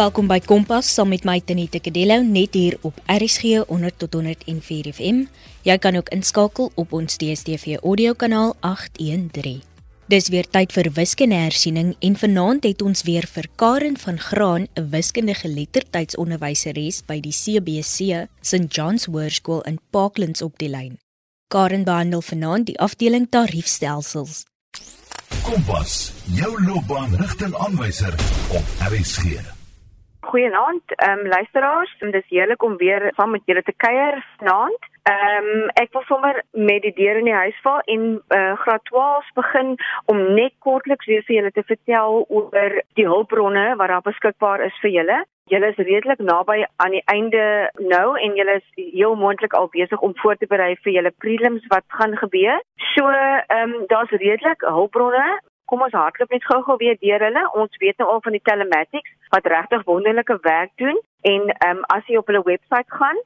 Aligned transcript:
Welkom 0.00 0.30
by 0.30 0.38
Kompas 0.40 0.88
saam 0.94 1.10
met 1.12 1.26
my 1.28 1.42
Tenita 1.44 1.76
Kadello 1.82 2.22
net 2.24 2.54
hier 2.56 2.78
op 2.88 2.96
RSG 3.04 3.66
100 3.68 3.98
tot 4.00 4.14
104 4.16 4.86
FM. 4.94 5.18
Jy 5.66 5.76
kan 5.76 5.98
ook 5.98 6.08
inskakel 6.16 6.70
op 6.80 6.94
ons 6.96 7.18
DStv 7.20 7.82
audio 7.82 8.14
kanaal 8.16 8.54
813. 8.64 9.58
Dis 10.08 10.30
weer 10.32 10.48
tyd 10.48 10.72
vir 10.72 10.88
wiskundehersiening 10.96 11.92
en 12.00 12.16
vanaand 12.16 12.64
het 12.64 12.80
ons 12.80 13.04
weer 13.04 13.28
vir 13.28 13.50
Karen 13.60 14.00
van 14.00 14.16
Graan, 14.18 14.68
'n 14.72 14.88
wiskundige 14.88 15.48
lettertydsonderwyseres 15.48 17.02
by 17.04 17.20
die 17.20 17.36
CBC 17.36 18.24
St 18.40 18.72
John's 18.72 19.04
Hoërskool 19.04 19.60
in 19.68 19.78
Parklands 19.90 20.42
op 20.42 20.56
die 20.58 20.70
lyn. 20.70 20.98
Karen 21.52 21.84
behandel 21.84 22.22
vanaand 22.22 22.66
die 22.66 22.78
afdeling 22.78 23.28
tariefstelsels. 23.28 24.44
Kompas, 25.42 26.12
jou 26.24 26.64
loopbaanrigtingaanwyser 26.64 28.14
op 28.48 28.64
RSG. 28.88 29.59
Goeienaand, 30.30 30.82
ehm 30.86 31.18
um, 31.18 31.26
luisteraars. 31.26 31.96
Dit 31.98 32.14
is 32.14 32.28
heerlik 32.28 32.62
om 32.62 32.76
weer 32.76 33.12
saam 33.16 33.30
met 33.30 33.42
julle 33.44 33.62
te 33.62 33.72
kuier 33.76 34.26
vanaand. 34.36 34.86
Ehm 35.02 35.48
um, 35.54 35.64
ek 35.82 35.88
wil 35.92 36.04
sommer 36.06 36.42
met 36.50 36.82
die 36.82 36.92
deur 36.94 37.18
in 37.18 37.26
die 37.26 37.34
huis 37.34 37.58
val 37.64 37.80
en 37.94 38.04
uh, 38.36 38.52
graad 38.60 38.84
12 38.84 39.32
begin 39.34 39.74
om 40.12 40.22
net 40.34 40.54
kortliks 40.58 41.10
weer 41.10 41.26
vir 41.26 41.36
julle 41.36 41.50
te 41.50 41.66
vertel 41.72 42.22
oor 42.28 42.78
die 43.00 43.08
hulpbronne 43.08 43.66
wat 43.82 43.90
daar 43.90 44.06
beskikbaar 44.06 44.64
is 44.68 44.78
vir 44.84 44.94
julle. 45.00 45.18
Julle 45.50 45.72
is 45.74 45.82
redelik 45.90 46.22
naby 46.30 46.62
aan 46.76 46.94
die 46.94 47.04
einde 47.16 47.44
nou 47.94 48.08
en 48.14 48.38
julle 48.38 48.58
is 48.62 48.68
heel 48.94 49.18
moontlik 49.24 49.58
al 49.58 49.66
besig 49.74 50.00
om 50.00 50.14
voor 50.22 50.38
te 50.38 50.46
berei 50.46 50.76
vir 50.84 50.92
julle 51.00 51.16
prelims 51.26 51.66
wat 51.74 51.86
gaan 51.98 52.16
gebeur. 52.22 52.62
So 52.94 53.10
ehm 53.10 53.74
um, 53.74 53.78
daar's 53.86 54.18
redelik 54.22 54.62
hulpbronne 54.78 55.40
kom 55.70 55.84
ons 55.86 55.94
hardloop 55.94 56.32
net 56.34 56.46
gou-gou 56.50 56.76
weer 56.82 56.98
deur 57.04 57.22
hulle. 57.26 57.42
Ons 57.62 57.80
weet 57.82 57.98
nou 58.02 58.08
al 58.12 58.22
van 58.26 58.36
die 58.36 58.46
telematics 58.50 59.12
wat 59.34 59.46
regtig 59.54 59.86
wonderlike 59.90 60.38
werk 60.46 60.72
doen 60.82 60.98
en 61.32 61.52
ehm 61.52 61.76
um, 61.76 61.84
as 61.96 62.06
jy 62.10 62.18
op 62.18 62.30
hulle 62.32 62.42
webwerf 62.48 62.96
gaan, 63.00 63.20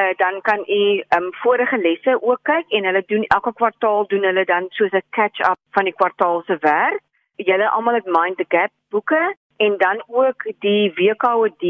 uh, 0.00 0.10
dan 0.22 0.40
kan 0.48 0.64
u 0.66 0.82
ehm 0.98 1.22
um, 1.22 1.30
vorige 1.42 1.78
lesse 1.78 2.16
ook 2.20 2.42
kyk 2.50 2.76
en 2.78 2.90
hulle 2.90 3.04
doen 3.06 3.24
elke 3.36 3.52
kwartaal 3.60 4.06
doen 4.12 4.26
hulle 4.30 4.44
dan 4.44 4.66
soos 4.78 4.98
'n 4.98 5.06
catch-up 5.10 5.58
van 5.78 5.84
die 5.90 5.98
kwartaal 6.00 6.42
se 6.46 6.56
werk. 6.60 7.00
Julle 7.36 7.70
almal 7.70 7.94
het 8.00 8.12
Mind 8.16 8.36
the 8.36 8.46
Gap 8.48 8.70
boeke 8.90 9.22
en 9.56 9.74
dan 9.78 10.02
ook 10.06 10.44
die 10.58 10.92
WKOD 10.94 11.64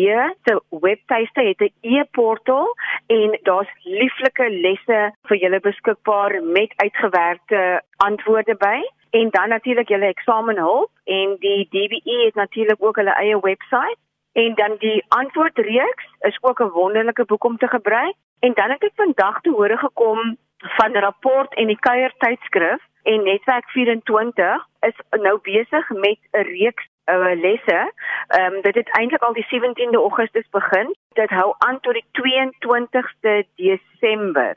se 0.44 0.60
webtuiste 0.70 1.42
het 1.42 1.60
'n 1.60 1.72
e-portaal 1.80 2.74
en 3.06 3.38
daar's 3.42 3.72
lieflike 3.82 4.50
lesse 4.50 5.12
vir 5.22 5.36
julle 5.36 5.60
beskikbaar 5.60 6.42
met 6.42 6.72
uitgewerkte 6.76 7.82
antwoorde 7.96 8.54
by 8.54 8.80
en 9.20 9.30
dan 9.30 9.48
natuurlik 9.48 9.88
julle 9.88 10.06
eksamenhulp 10.06 10.90
en 11.04 11.36
die 11.38 11.66
DBE 11.70 12.16
het 12.24 12.34
natuurlik 12.34 12.82
ook 12.82 12.96
hulle 12.96 13.14
eie 13.14 13.40
webwerf 13.40 13.98
en 14.32 14.54
dan 14.54 14.74
die 14.78 15.04
antwoordreeks 15.08 16.06
is 16.20 16.38
ook 16.40 16.60
'n 16.60 16.74
wonderlike 16.78 17.24
boek 17.24 17.44
om 17.44 17.56
te 17.56 17.68
gebruik 17.68 18.14
en 18.40 18.52
dan 18.54 18.70
het 18.70 18.82
ek 18.82 18.96
vandag 19.02 19.40
te 19.40 19.50
hore 19.50 19.76
gekom 19.76 20.36
van 20.58 20.96
rapport 21.06 21.54
en 21.54 21.66
die 21.66 21.78
kuier 21.78 22.12
tydskrif 22.18 22.82
en 23.02 23.22
netwerk 23.22 23.68
24 23.70 24.66
is 24.80 24.98
nou 25.10 25.38
besig 25.42 25.90
met 25.90 26.18
'n 26.32 26.46
reeks 26.56 26.88
uh, 27.06 27.40
lesse. 27.40 27.92
Ehm 28.26 28.52
um, 28.52 28.62
dit 28.62 28.74
het 28.74 28.88
eintlik 28.98 29.22
al 29.22 29.32
die 29.32 29.46
17de 29.52 30.00
Augustus 30.06 30.48
begin. 30.50 30.94
Dit 31.12 31.30
hou 31.30 31.54
aan 31.58 31.80
tot 31.80 31.92
die 31.92 32.06
22ste 32.20 33.44
Desember. 33.54 34.56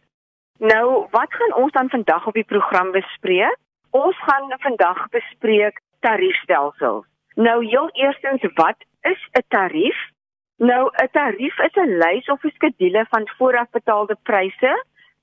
Nou, 0.58 1.08
wat 1.12 1.34
gaan 1.34 1.54
ons 1.54 1.72
dan 1.72 1.90
vandag 1.90 2.28
op 2.28 2.34
die 2.34 2.52
program 2.54 2.92
bespreek? 2.92 3.58
Ons 3.98 4.18
gaan 4.26 4.52
vandag 4.62 5.00
bespreek 5.10 5.80
tariefstelsels. 6.06 7.06
Nou 7.36 7.58
heel 7.66 7.90
eerstens, 7.94 8.44
wat 8.54 8.78
is 9.02 9.22
'n 9.40 9.46
tarief? 9.48 9.98
Nou 10.58 10.90
'n 11.04 11.10
tarief 11.12 11.60
is 11.68 11.76
'n 11.76 11.98
lys 12.04 12.28
of 12.30 12.44
'n 12.44 12.54
skedule 12.58 13.06
van 13.10 13.28
voorafbetaalde 13.38 14.18
pryse 14.24 14.74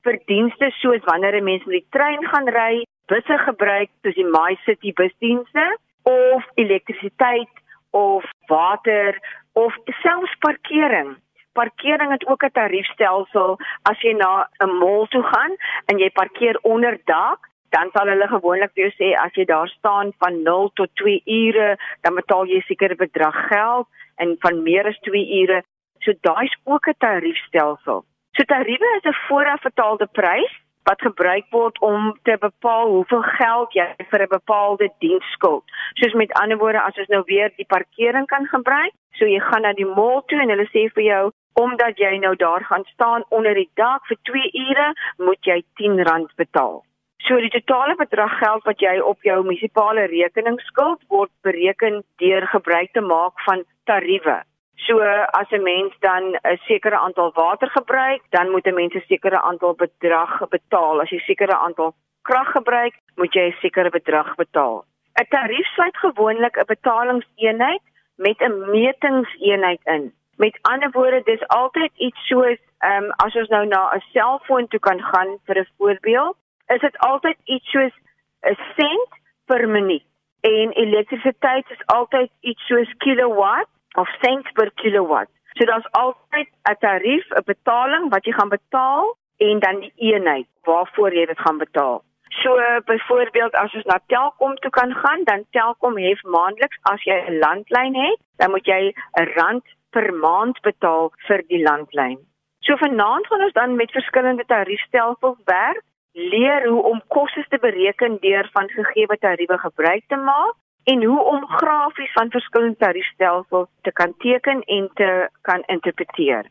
vir 0.04 0.18
dienste 0.26 0.70
soos 0.70 1.04
wanneer 1.04 1.36
'n 1.36 1.44
mens 1.44 1.64
met 1.64 1.76
die 1.80 1.86
trein 1.90 2.24
gaan 2.26 2.48
ry, 2.48 2.84
busse 3.06 3.38
gebruik 3.38 3.90
soos 4.02 4.14
die 4.14 4.30
MyCity 4.36 4.92
busdienste 4.92 5.78
of 6.02 6.42
elektrisiteit 6.54 7.54
of 7.90 8.24
water 8.46 9.18
of 9.52 9.72
selfs 10.02 10.34
parkering. 10.38 11.16
Parkering 11.52 12.10
het 12.10 12.26
ook 12.26 12.42
'n 12.44 12.56
tariefstelsel 12.60 13.58
as 13.82 14.00
jy 14.00 14.12
na 14.12 14.48
'n 14.58 14.78
mall 14.78 15.06
toe 15.06 15.22
gaan 15.22 15.52
en 15.86 15.98
jy 15.98 16.10
parkeer 16.10 16.58
onder 16.62 16.98
dak 17.04 17.52
dan 17.74 17.90
sal 17.94 18.10
hulle 18.12 18.28
gewoonlik 18.30 18.72
vir 18.74 18.84
jou 18.84 18.92
sê 18.94 19.12
as 19.18 19.34
jy 19.38 19.44
daar 19.50 19.70
staan 19.74 20.12
van 20.22 20.42
0 20.46 20.70
tot 20.80 20.90
2 21.02 21.22
ure, 21.26 21.70
dan 22.06 22.18
betaal 22.20 22.46
jy 22.46 22.60
seker 22.68 22.94
'n 22.94 23.02
bedrag 23.04 23.38
geld 23.52 23.86
en 24.22 24.36
van 24.44 24.62
meer 24.62 24.86
as 24.86 24.98
2 25.08 25.24
ure, 25.42 25.62
so 26.04 26.12
daai's 26.28 26.54
ook 26.64 26.88
'n 26.88 27.00
tariefstelsel. 27.06 28.04
So 28.36 28.42
tariewe 28.52 28.88
is 28.98 29.08
'n 29.10 29.20
voorafbetaalde 29.28 30.06
prys 30.20 30.54
wat 30.88 31.00
gebruik 31.00 31.46
word 31.50 31.78
om 31.80 32.18
te 32.22 32.36
bepaal 32.40 32.88
hoeveel 32.88 33.22
geld 33.22 33.72
jy 33.72 33.88
vir 34.10 34.22
'n 34.22 34.34
bepaalde 34.38 34.88
diens 34.98 35.26
skuld. 35.36 35.64
Soos 35.94 36.12
met 36.12 36.32
ander 36.32 36.58
woorde, 36.58 36.80
as 36.82 36.98
ons 36.98 37.08
nou 37.08 37.22
weer 37.26 37.50
die 37.56 37.70
parkering 37.74 38.26
kan 38.26 38.46
gebruik, 38.46 38.92
so 39.12 39.24
jy 39.24 39.40
gaan 39.40 39.62
na 39.62 39.72
die 39.72 39.92
mall 39.98 40.22
toe 40.26 40.40
en 40.40 40.48
hulle 40.48 40.68
sê 40.74 40.92
vir 40.94 41.04
jou 41.04 41.30
omdat 41.54 41.98
jy 41.98 42.18
nou 42.18 42.34
daar 42.36 42.64
gaan 42.64 42.84
staan 42.84 43.22
onder 43.28 43.54
die 43.54 43.70
dak 43.74 44.06
vir 44.06 44.18
2 44.22 44.50
ure, 44.52 44.92
moet 45.18 45.38
jy 45.40 45.62
R10 45.78 46.34
betaal. 46.36 46.84
So 47.24 47.38
die 47.40 47.48
totale 47.48 47.94
bedrag 47.96 48.34
geld 48.36 48.66
wat 48.68 48.82
jy 48.84 48.98
op 49.00 49.22
jou 49.24 49.38
munisipale 49.46 50.02
rekening 50.10 50.58
skuld 50.66 51.00
word 51.08 51.30
bereken 51.46 52.02
deur 52.20 52.44
gebruik 52.52 52.90
te 52.92 53.00
maak 53.00 53.40
van 53.46 53.62
tariewe. 53.88 54.42
So 54.86 55.00
as 55.40 55.48
'n 55.50 55.62
mens 55.62 55.94
dan 56.00 56.36
'n 56.36 56.58
sekere 56.68 56.98
aantal 56.98 57.32
water 57.32 57.70
gebruik, 57.70 58.22
dan 58.30 58.50
moet 58.50 58.66
'n 58.66 58.74
mens 58.74 58.94
'n 58.94 59.04
sekere 59.08 59.40
aantal 59.40 59.74
bedrag 59.74 60.48
betaal. 60.48 61.00
As 61.00 61.10
jy 61.10 61.18
sekere 61.18 61.56
aantal 61.56 61.94
krag 62.22 62.50
gebruik, 62.52 62.94
moet 63.16 63.32
jy 63.32 63.46
'n 63.48 63.56
sekere 63.60 63.90
bedrag 63.90 64.34
betaal. 64.34 64.84
'n 65.16 65.26
Tarief 65.28 65.66
sluit 65.66 65.96
gewoonlik 65.96 66.56
'n 66.58 66.66
betalingseenheid 66.66 67.82
met 68.16 68.38
'n 68.40 68.70
metingseenheid 68.70 69.80
in. 69.84 70.12
Met 70.36 70.58
ander 70.62 70.90
woorde, 70.90 71.22
dis 71.24 71.48
altyd 71.48 71.92
iets 71.96 72.26
soos 72.26 72.58
ehm 72.78 73.04
um, 73.04 73.10
as 73.24 73.34
ons 73.34 73.48
nou 73.48 73.66
na 73.66 73.94
'n 73.94 74.04
selfoon 74.12 74.68
toe 74.68 74.80
kan 74.80 75.00
gaan 75.00 75.38
vir 75.46 75.58
'n 75.58 75.68
voorbeeld, 75.78 76.36
is 76.66 76.80
dit 76.80 76.98
altyd 76.98 77.36
iets 77.44 77.70
soos 77.70 77.94
'n 78.42 78.56
sent 78.76 79.10
per 79.46 79.68
minuut 79.68 80.04
en 80.40 80.72
elektrisiteit 80.72 81.70
is 81.70 81.86
altyd 81.86 82.30
iets 82.40 82.66
soos 82.66 82.90
kilowatt 82.98 83.68
of 83.94 84.08
sent 84.20 84.52
per 84.52 84.70
kilowatt. 84.74 85.30
So 85.56 85.64
daar's 85.64 85.90
altyd 85.90 86.48
'n 86.70 86.76
tarief, 86.78 87.24
'n 87.30 87.44
betaling 87.44 88.10
wat 88.10 88.24
jy 88.24 88.32
gaan 88.32 88.48
betaal 88.48 89.16
en 89.36 89.58
dan 89.58 89.80
die 89.80 89.92
eenheid 89.96 90.46
waarvoor 90.62 91.12
jy 91.14 91.26
dit 91.26 91.38
gaan 91.38 91.58
betaal. 91.58 92.02
So 92.42 92.50
byvoorbeeld 92.84 93.54
as 93.54 93.74
ons 93.74 93.84
na 93.84 93.98
Telkom 94.06 94.54
toe 94.54 94.70
kan 94.70 94.94
gaan, 94.94 95.24
dan 95.24 95.44
Telkom 95.50 95.98
hef 95.98 96.22
maandeliks 96.22 96.78
as 96.82 97.02
jy 97.02 97.18
'n 97.26 97.38
landlyn 97.38 97.94
het, 97.94 98.18
dan 98.36 98.50
moet 98.50 98.66
jy 98.66 98.92
'n 99.20 99.28
rand 99.34 99.64
per 99.90 100.12
maand 100.14 100.60
betaal 100.60 101.12
vir 101.26 101.42
die 101.48 101.62
landlyn. 101.62 102.18
So 102.60 102.76
vanaand 102.76 103.26
gaan 103.26 103.42
ons 103.42 103.52
dan 103.52 103.76
met 103.76 103.90
verskillende 103.90 104.44
tariefstelsels 104.46 105.38
werk 105.44 105.82
leer 106.14 106.68
hoe 106.68 106.82
om 106.82 107.02
kostes 107.08 107.48
te 107.48 107.58
bereken 107.58 108.18
deur 108.20 108.48
van 108.52 108.68
gegeewe 108.68 109.16
tariewe 109.18 109.58
gebruik 109.58 110.02
te 110.06 110.16
maak 110.16 110.54
en 110.84 111.04
hoe 111.04 111.22
om 111.22 111.46
grafies 111.46 112.12
van 112.12 112.30
verskillende 112.30 112.76
tariefstelsels 112.76 113.68
te 113.82 113.92
kan 113.92 114.14
teken 114.18 114.60
en 114.62 114.90
te 114.94 115.28
kan 115.40 115.62
interpreteer. 115.66 116.46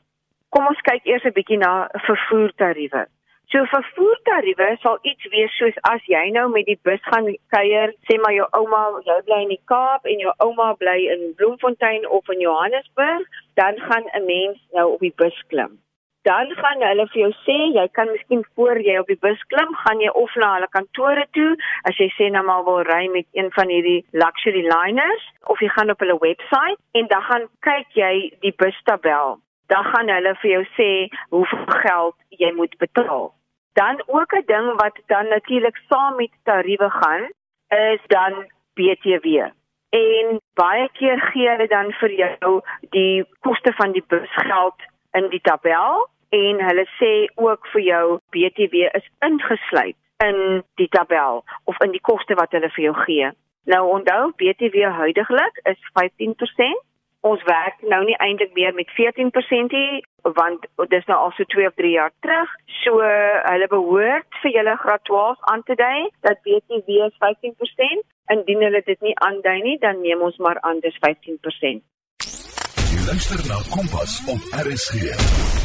Kom 0.49 0.67
ons 0.67 0.81
kyk 0.81 1.05
eers 1.05 1.23
'n 1.23 1.37
bietjie 1.37 1.57
na 1.57 1.89
vervoertariewe. 1.91 3.05
So 3.51 3.65
vervoertariewe 3.65 4.77
sal 4.81 4.97
iets 5.01 5.27
wees 5.29 5.57
soos 5.57 5.77
as 5.81 6.03
jy 6.05 6.29
nou 6.29 6.49
met 6.49 6.65
die 6.65 6.79
bus 6.81 7.01
gaan 7.01 7.35
kuier, 7.47 7.93
sê 8.07 8.19
maar 8.19 8.33
jou 8.33 8.47
ouma, 8.51 9.01
jy 9.05 9.21
bly 9.25 9.41
in 9.41 9.55
die 9.55 9.65
Kaap 9.65 10.05
en 10.05 10.19
jou 10.19 10.33
ouma 10.37 10.73
bly 10.73 10.99
in 11.15 11.33
Bloemfontein 11.35 12.09
of 12.09 12.29
in 12.29 12.39
Johannesburg, 12.39 13.27
dan 13.53 13.79
gaan 13.79 14.05
'n 14.13 14.25
mens 14.25 14.59
nou 14.71 14.93
op 14.93 14.99
die 14.99 15.13
bus 15.15 15.43
klim 15.47 15.79
dan 16.23 16.51
gaan 16.55 16.83
hulle 16.87 17.05
vir 17.11 17.19
jou 17.21 17.31
sê 17.43 17.55
jy 17.75 17.83
kan 17.97 18.11
miskien 18.11 18.43
voor 18.55 18.79
jy 18.87 18.95
op 18.99 19.09
die 19.11 19.19
bus 19.25 19.41
klim, 19.51 19.71
gaan 19.83 20.01
jy 20.03 20.11
of 20.23 20.35
na 20.39 20.53
hulle 20.55 20.69
kantore 20.75 21.25
toe 21.37 21.49
as 21.89 21.99
jy 21.99 22.07
sê 22.15 22.29
nou 22.31 22.43
maar 22.47 22.63
wil 22.67 22.79
ry 22.87 23.07
met 23.15 23.27
een 23.39 23.49
van 23.57 23.71
hierdie 23.73 24.05
luxury 24.23 24.63
liners 24.69 25.25
of 25.53 25.63
jy 25.63 25.69
gaan 25.75 25.91
op 25.91 26.03
hulle 26.03 26.15
webwerf 26.21 26.99
en 26.99 27.09
dan 27.11 27.25
gaan 27.29 27.47
kyk 27.67 27.99
jy 27.99 28.13
die 28.45 28.53
bustabel. 28.63 29.39
Dan 29.71 29.89
gaan 29.91 30.11
hulle 30.15 30.35
vir 30.41 30.51
jou 30.51 30.63
sê 30.77 30.89
hoeveel 31.35 31.81
geld 31.83 32.15
jy 32.43 32.53
moet 32.55 32.77
betaal. 32.85 33.33
Dan 33.79 33.99
ook 34.07 34.33
'n 34.39 34.47
ding 34.47 34.69
wat 34.79 34.95
dan 35.07 35.27
natuurlik 35.27 35.77
saam 35.89 36.15
met 36.15 36.31
tariewe 36.43 36.89
gaan 36.89 37.27
is 37.69 38.01
dan 38.07 38.47
BTW. 38.75 39.51
En 39.89 40.39
baie 40.55 40.89
keer 40.93 41.19
gee 41.19 41.49
hulle 41.49 41.67
dan 41.67 41.91
vir 41.91 42.11
jou 42.11 42.61
die 42.89 43.25
koste 43.39 43.73
van 43.73 43.91
die 43.91 44.05
busgeld 44.07 44.79
in 45.11 45.29
die 45.29 45.41
tabel 45.41 46.07
en 46.39 46.63
hulle 46.67 46.85
sê 46.99 47.11
ook 47.35 47.67
vir 47.73 47.83
jou 47.89 48.05
BTW 48.35 48.87
is 48.99 49.09
ingesluit 49.25 49.99
in 50.23 50.63
die 50.81 50.89
tabel 50.95 51.43
of 51.69 51.79
in 51.85 51.93
die 51.95 52.03
koste 52.09 52.37
wat 52.39 52.55
hulle 52.55 52.71
vir 52.75 52.85
jou 52.87 52.95
gee. 53.05 53.29
Nou 53.73 53.83
onthou 53.97 54.31
BTW 54.39 54.89
huidigelik 55.01 55.61
is 55.73 55.79
15% 55.99 56.81
Ons 57.23 57.43
werk 57.47 57.79
nou 57.87 58.01
nie 58.03 58.17
eintlik 58.19 58.51
meer 58.57 58.73
met 58.75 58.89
14% 58.97 59.71
nie, 59.71 60.01
want 60.39 60.65
dit 60.81 60.97
is 60.97 61.07
nou 61.07 61.19
al 61.23 61.31
so 61.37 61.47
2 61.55 61.69
of 61.69 61.77
3 61.79 61.93
jaar 61.95 62.11
terug. 62.25 62.51
So 62.81 62.99
hulle 62.99 63.69
behoort 63.71 64.41
vir 64.43 64.55
julle 64.57 64.75
graad 64.83 65.05
12 65.07 65.47
aan 65.53 65.63
te 65.63 65.79
dui 65.79 66.11
dat 66.27 66.43
BTW 66.43 66.99
is 67.07 67.15
15%. 67.23 68.03
Indien 68.35 68.67
hulle 68.67 68.83
dit 68.91 69.07
nie 69.07 69.15
aandui 69.23 69.59
nie, 69.63 69.79
dan 69.79 70.03
neem 70.03 70.27
ons 70.27 70.39
maar 70.43 70.59
aan 70.67 70.83
dis 70.83 70.99
15%. 71.07 71.83
Jy 72.91 73.03
luister 73.07 73.47
na 73.47 73.63
Kompas 73.71 74.19
op 74.27 74.51
RSG. 74.67 75.62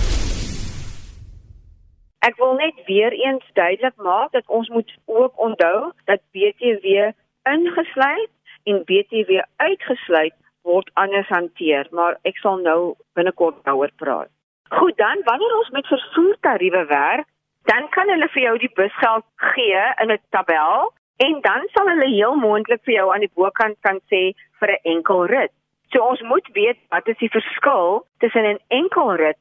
Ek 2.26 2.36
wil 2.36 2.54
net 2.58 2.74
weer 2.86 3.12
eens 3.12 3.44
duidelik 3.52 3.96
maak 3.96 4.32
dat 4.32 4.46
ons 4.46 4.68
moet 4.68 4.90
ook 5.06 5.38
onthou 5.38 5.92
dat 6.04 6.20
BTW 6.34 7.12
ingesluit 7.42 8.30
en 8.64 8.84
BTW 8.84 9.38
uitgesluit 9.56 10.34
word 10.62 10.90
anders 10.94 11.28
hanteer, 11.28 11.86
maar 11.90 12.18
ek 12.22 12.36
sal 12.42 12.58
nou 12.58 12.94
binnekort 13.14 13.62
daaroor 13.64 13.92
praat. 13.96 14.30
Goed 14.68 14.96
dan, 14.98 15.22
wanneer 15.24 15.54
ons 15.56 15.70
met 15.70 15.86
vervoertariewe 15.86 16.84
werk, 16.90 17.26
dan 17.70 17.88
kan 17.94 18.10
hulle 18.10 18.28
vir 18.34 18.42
jou 18.42 18.56
die 18.58 18.74
busgeld 18.74 19.24
gee 19.54 19.84
in 20.02 20.12
'n 20.12 20.18
tabel 20.34 20.92
en 21.26 21.40
dan 21.40 21.68
sal 21.72 21.88
hulle 21.88 22.10
heel 22.10 22.34
moontlik 22.34 22.82
vir 22.84 22.94
jou 22.94 23.14
aan 23.14 23.24
die 23.26 23.34
bokant 23.34 23.76
kan 23.80 24.00
sê 24.10 24.34
vir 24.58 24.70
'n 24.74 24.84
enkel 24.94 25.26
rit. 25.26 25.52
So 25.92 26.02
ons 26.02 26.22
moet 26.22 26.48
weet 26.52 26.78
wat 26.90 27.08
is 27.08 27.18
die 27.18 27.34
verskil 27.38 28.06
tussen 28.18 28.44
'n 28.44 28.58
enkel 28.68 29.14
rit 29.14 29.40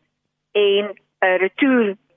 en 0.51 0.95
'n 1.21 1.37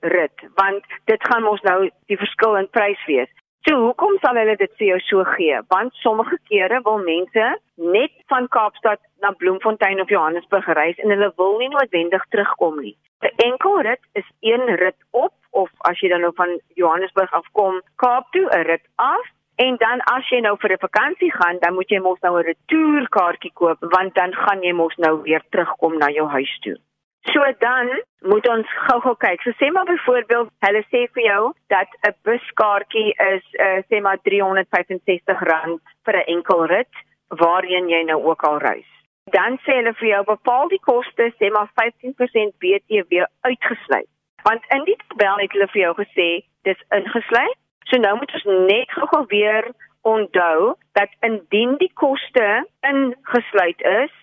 retourrit, 0.01 0.51
want 0.55 0.83
dit 1.05 1.23
gaan 1.23 1.43
mos 1.43 1.61
nou 1.61 1.89
die 2.07 2.17
verskil 2.17 2.55
in 2.55 2.69
prys 2.69 2.99
wees. 3.07 3.29
So 3.67 3.77
hoekom 3.77 4.17
sal 4.21 4.35
hulle 4.35 4.55
dit 4.57 4.71
vir 4.79 4.87
jou 4.87 4.99
so 5.05 5.23
gee? 5.35 5.59
Want 5.69 5.93
sommige 6.01 6.37
kere 6.49 6.81
wil 6.83 6.97
mense 6.97 7.57
net 7.77 8.11
van 8.27 8.47
Kaapstad 8.47 8.99
na 9.21 9.31
Bloemfontein 9.31 10.01
of 10.01 10.09
Johannesburg 10.09 10.65
reis 10.73 10.97
en 10.97 11.13
hulle 11.13 11.31
wil 11.37 11.57
nie 11.59 11.69
noodwendig 11.69 12.25
terugkom 12.29 12.81
nie. 12.81 12.97
'n 13.21 13.29
Enkel 13.45 13.81
rit 13.81 14.01
is 14.13 14.25
een 14.39 14.65
rit 14.81 14.97
op 15.11 15.33
of 15.51 15.69
as 15.89 15.99
jy 15.99 16.09
dan 16.09 16.21
nou 16.21 16.33
van 16.35 16.59
Johannesburg 16.73 17.31
afkom, 17.33 17.81
Kaap 17.95 18.31
toe 18.31 18.49
'n 18.49 18.65
rit 18.65 18.85
af 18.95 19.25
en 19.55 19.77
dan 19.77 20.01
as 20.01 20.29
jy 20.29 20.39
nou 20.41 20.57
vir 20.57 20.71
'n 20.73 20.85
vakansie 20.87 21.31
gaan, 21.31 21.57
dan 21.59 21.73
moet 21.73 21.89
jy 21.89 21.99
mos 21.99 22.19
nou 22.21 22.39
'n 22.39 22.45
retourkaartjie 22.49 23.53
koop 23.53 23.77
want 23.79 24.15
dan 24.15 24.33
gaan 24.33 24.63
jy 24.63 24.73
mos 24.73 24.95
nou 24.97 25.21
weer 25.21 25.43
terugkom 25.49 25.97
na 25.97 26.09
jou 26.09 26.27
huis 26.27 26.59
toe. 26.61 26.77
So 27.29 27.53
dan 27.59 28.03
moet 28.19 28.47
ons 28.49 28.69
gou-gou 28.87 29.13
kyk. 29.21 29.41
So 29.41 29.53
sê 29.59 29.69
maar 29.71 29.85
byvoorbeeld, 29.85 30.49
hulle 30.65 30.81
sê 30.89 31.05
vir 31.13 31.23
jou 31.23 31.53
dat 31.69 31.89
'n 32.07 32.15
buskaartjie 32.25 33.13
is 33.33 33.45
uh, 33.65 33.81
sê 33.89 34.01
maar 34.01 34.17
R365 34.17 35.79
vir 36.05 36.15
'n 36.17 36.27
enkel 36.35 36.65
rit 36.65 36.93
waarheen 37.27 37.89
jy 37.89 38.01
nou 38.03 38.23
ook 38.23 38.41
al 38.43 38.57
reis. 38.57 38.89
Dan 39.31 39.59
sê 39.63 39.77
hulle 39.79 39.93
vir 39.93 40.07
jou 40.07 40.23
bepaal 40.23 40.67
die 40.67 40.81
koste 40.81 41.31
sê 41.37 41.51
maar 41.51 41.69
15% 41.81 42.57
BTW 42.57 43.23
uitgesluit. 43.41 44.09
Want 44.43 44.65
in 44.69 44.83
die 44.83 44.97
tabel 45.07 45.37
het 45.37 45.51
hulle 45.51 45.67
vir 45.67 45.81
jou 45.81 45.93
gesê 46.01 46.29
dis 46.63 46.81
ingesluit. 46.89 47.57
So 47.85 47.97
nou 47.97 48.15
moet 48.17 48.33
ons 48.33 48.43
net 48.73 48.89
gou-gou 48.91 49.25
weer 49.27 49.71
onthou 50.01 50.75
dat 50.91 51.09
indien 51.19 51.77
die 51.77 51.91
koste 51.93 52.65
ingesluit 52.81 53.81
is 53.81 54.13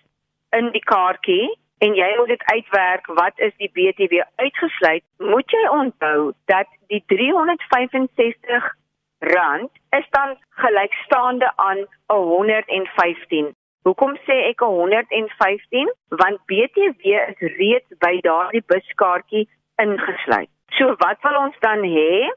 in 0.51 0.71
die 0.75 0.83
kaartjie 0.83 1.47
en 1.79 1.95
jy 1.95 2.09
moet 2.17 2.33
dit 2.35 2.45
uitwerk 2.45 3.07
wat 3.21 3.39
is 3.49 3.55
die 3.63 3.71
BTW 3.73 4.23
uitgesluit, 4.37 5.05
moet 5.19 5.51
jy 5.51 5.65
onthou 5.69 6.33
dat 6.51 6.67
die 6.93 7.03
365 7.07 8.75
rand 9.19 9.71
is 9.91 10.07
dan 10.11 10.37
gelykstaande 10.63 11.53
aan 11.57 11.87
115. 12.07 13.55
Hoekom 13.83 14.17
sê 14.27 14.37
ek 14.51 14.61
115? 14.61 15.93
Want 16.09 16.45
BTW 16.51 17.15
is 17.33 17.41
reeds 17.59 17.99
by 18.05 18.19
daardie 18.27 18.63
buskaartjie 18.67 19.47
ingesluit. 19.83 20.51
So 20.77 20.95
wat 20.99 21.23
wil 21.23 21.39
ons 21.41 21.57
dan 21.65 21.87
hê? 21.87 22.29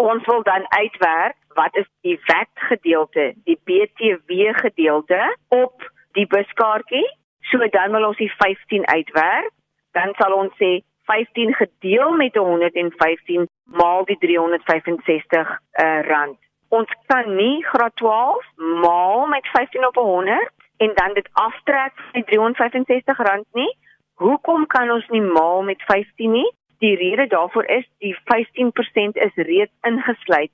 Ons 0.00 0.24
wil 0.26 0.42
dan 0.42 0.64
uitwerk 0.68 1.36
wat 1.56 1.76
is 1.76 1.88
die 2.00 2.18
VAT 2.28 2.48
gedeelte, 2.68 3.32
die 3.44 3.58
BTW 3.64 4.54
gedeelte 4.60 5.20
op 5.48 5.84
die 6.16 6.26
buskaartjie 6.26 7.04
So 7.50 7.58
dan 7.68 7.90
wil 7.90 8.06
ons 8.06 8.16
die 8.16 8.32
15 8.36 8.86
uitwerk, 8.88 9.50
dan 9.92 10.14
sal 10.18 10.32
ons 10.36 10.54
sê 10.60 10.80
15 11.10 11.54
gedeel 11.54 12.14
met 12.16 12.36
115 12.36 13.48
maal 13.64 14.04
die 14.04 14.18
365 14.18 15.50
uh, 15.50 16.00
rand. 16.06 16.38
Ons 16.68 16.88
kan 17.06 17.34
nie 17.36 17.64
graad 17.64 17.96
12 18.00 18.46
maal 18.84 19.26
met 19.26 19.46
15 19.52 19.86
op 19.86 19.94
100 19.94 20.50
en 20.76 20.92
dan 20.94 21.14
dit 21.14 21.28
aftrek 21.32 21.92
van 21.94 22.20
die 22.20 22.24
365 22.24 23.18
rand 23.18 23.46
nie. 23.52 23.76
Hoekom 24.14 24.66
kan 24.66 24.90
ons 24.90 25.08
nie 25.08 25.22
maal 25.22 25.62
met 25.62 25.82
15 25.82 26.32
nie? 26.32 26.48
Die 26.78 26.96
rede 26.96 27.26
daarvoor 27.26 27.64
is 27.64 27.86
die 27.98 28.16
15% 28.30 29.20
is 29.26 29.34
reeds 29.34 29.72
ingesluit 29.82 30.50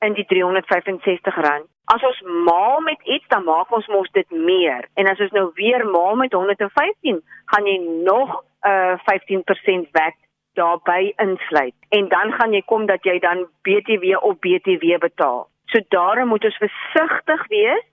in 0.00 0.16
die 0.16 0.24
365 0.24 1.36
rand. 1.44 1.66
As 1.84 2.02
ons 2.06 2.20
maal 2.46 2.80
met 2.80 3.00
iets, 3.02 3.26
dan 3.28 3.44
maak 3.44 3.72
ons 3.74 3.86
mos 3.86 4.10
dit 4.16 4.30
meer. 4.30 4.86
En 4.94 5.10
as 5.10 5.20
ons 5.20 5.34
nou 5.36 5.50
weer 5.54 5.84
maal 5.86 6.16
met 6.16 6.32
115, 6.32 7.20
gaan 7.52 7.66
jy 7.66 7.78
nog 8.06 8.42
uh, 8.62 8.96
15% 9.10 9.90
weg 9.96 10.14
daarbey 10.58 11.12
insluit. 11.16 11.74
En 11.88 12.08
dan 12.08 12.32
gaan 12.32 12.52
jy 12.52 12.62
kom 12.66 12.86
dat 12.86 13.04
jy 13.04 13.18
dan 13.18 13.46
BTW 13.66 14.16
op 14.20 14.40
BTW 14.40 14.98
betaal. 14.98 15.48
So 15.70 15.82
daarom 15.88 16.28
moet 16.28 16.44
ons 16.44 16.62
versigtig 16.62 17.46
wees 17.48 17.86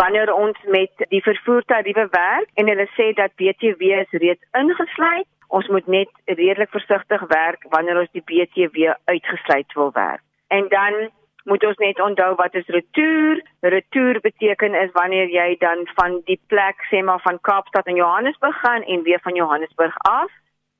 wanneer 0.00 0.32
ons 0.32 0.58
met 0.64 1.06
die 1.08 1.22
vervoertariewe 1.22 2.06
werk 2.10 2.48
en 2.54 2.68
hulle 2.68 2.86
sê 2.96 3.12
dat 3.16 3.36
BTW 3.40 3.82
is 4.00 4.20
reeds 4.24 4.44
ingesluit. 4.52 5.28
Ons 5.48 5.68
moet 5.68 5.86
net 5.86 6.10
redelik 6.24 6.70
versigtig 6.72 7.26
werk 7.28 7.66
wanneer 7.74 8.00
ons 8.00 8.12
die 8.16 8.24
BTW 8.24 8.94
uitgesluit 9.04 9.76
wil 9.76 9.92
werk. 9.92 10.22
En 10.48 10.68
dan 10.68 11.10
moet 11.44 11.64
ons 11.64 11.80
net 11.82 12.00
onthou 12.00 12.34
wat 12.40 12.54
is 12.54 12.66
retour. 12.66 13.42
Retour 13.60 14.20
beteken 14.20 14.74
is 14.74 14.92
wanneer 14.92 15.28
jy 15.28 15.56
dan 15.60 15.84
van 15.98 16.20
die 16.28 16.40
plek 16.52 16.80
sê 16.90 17.02
maar 17.04 17.20
van 17.24 17.40
Kaapstad 17.40 17.86
en 17.86 18.00
Johannesburg 18.00 18.60
gaan 18.60 18.82
en 18.82 19.02
weer 19.02 19.20
van 19.22 19.34
Johannesburg 19.34 19.96
af 19.96 20.30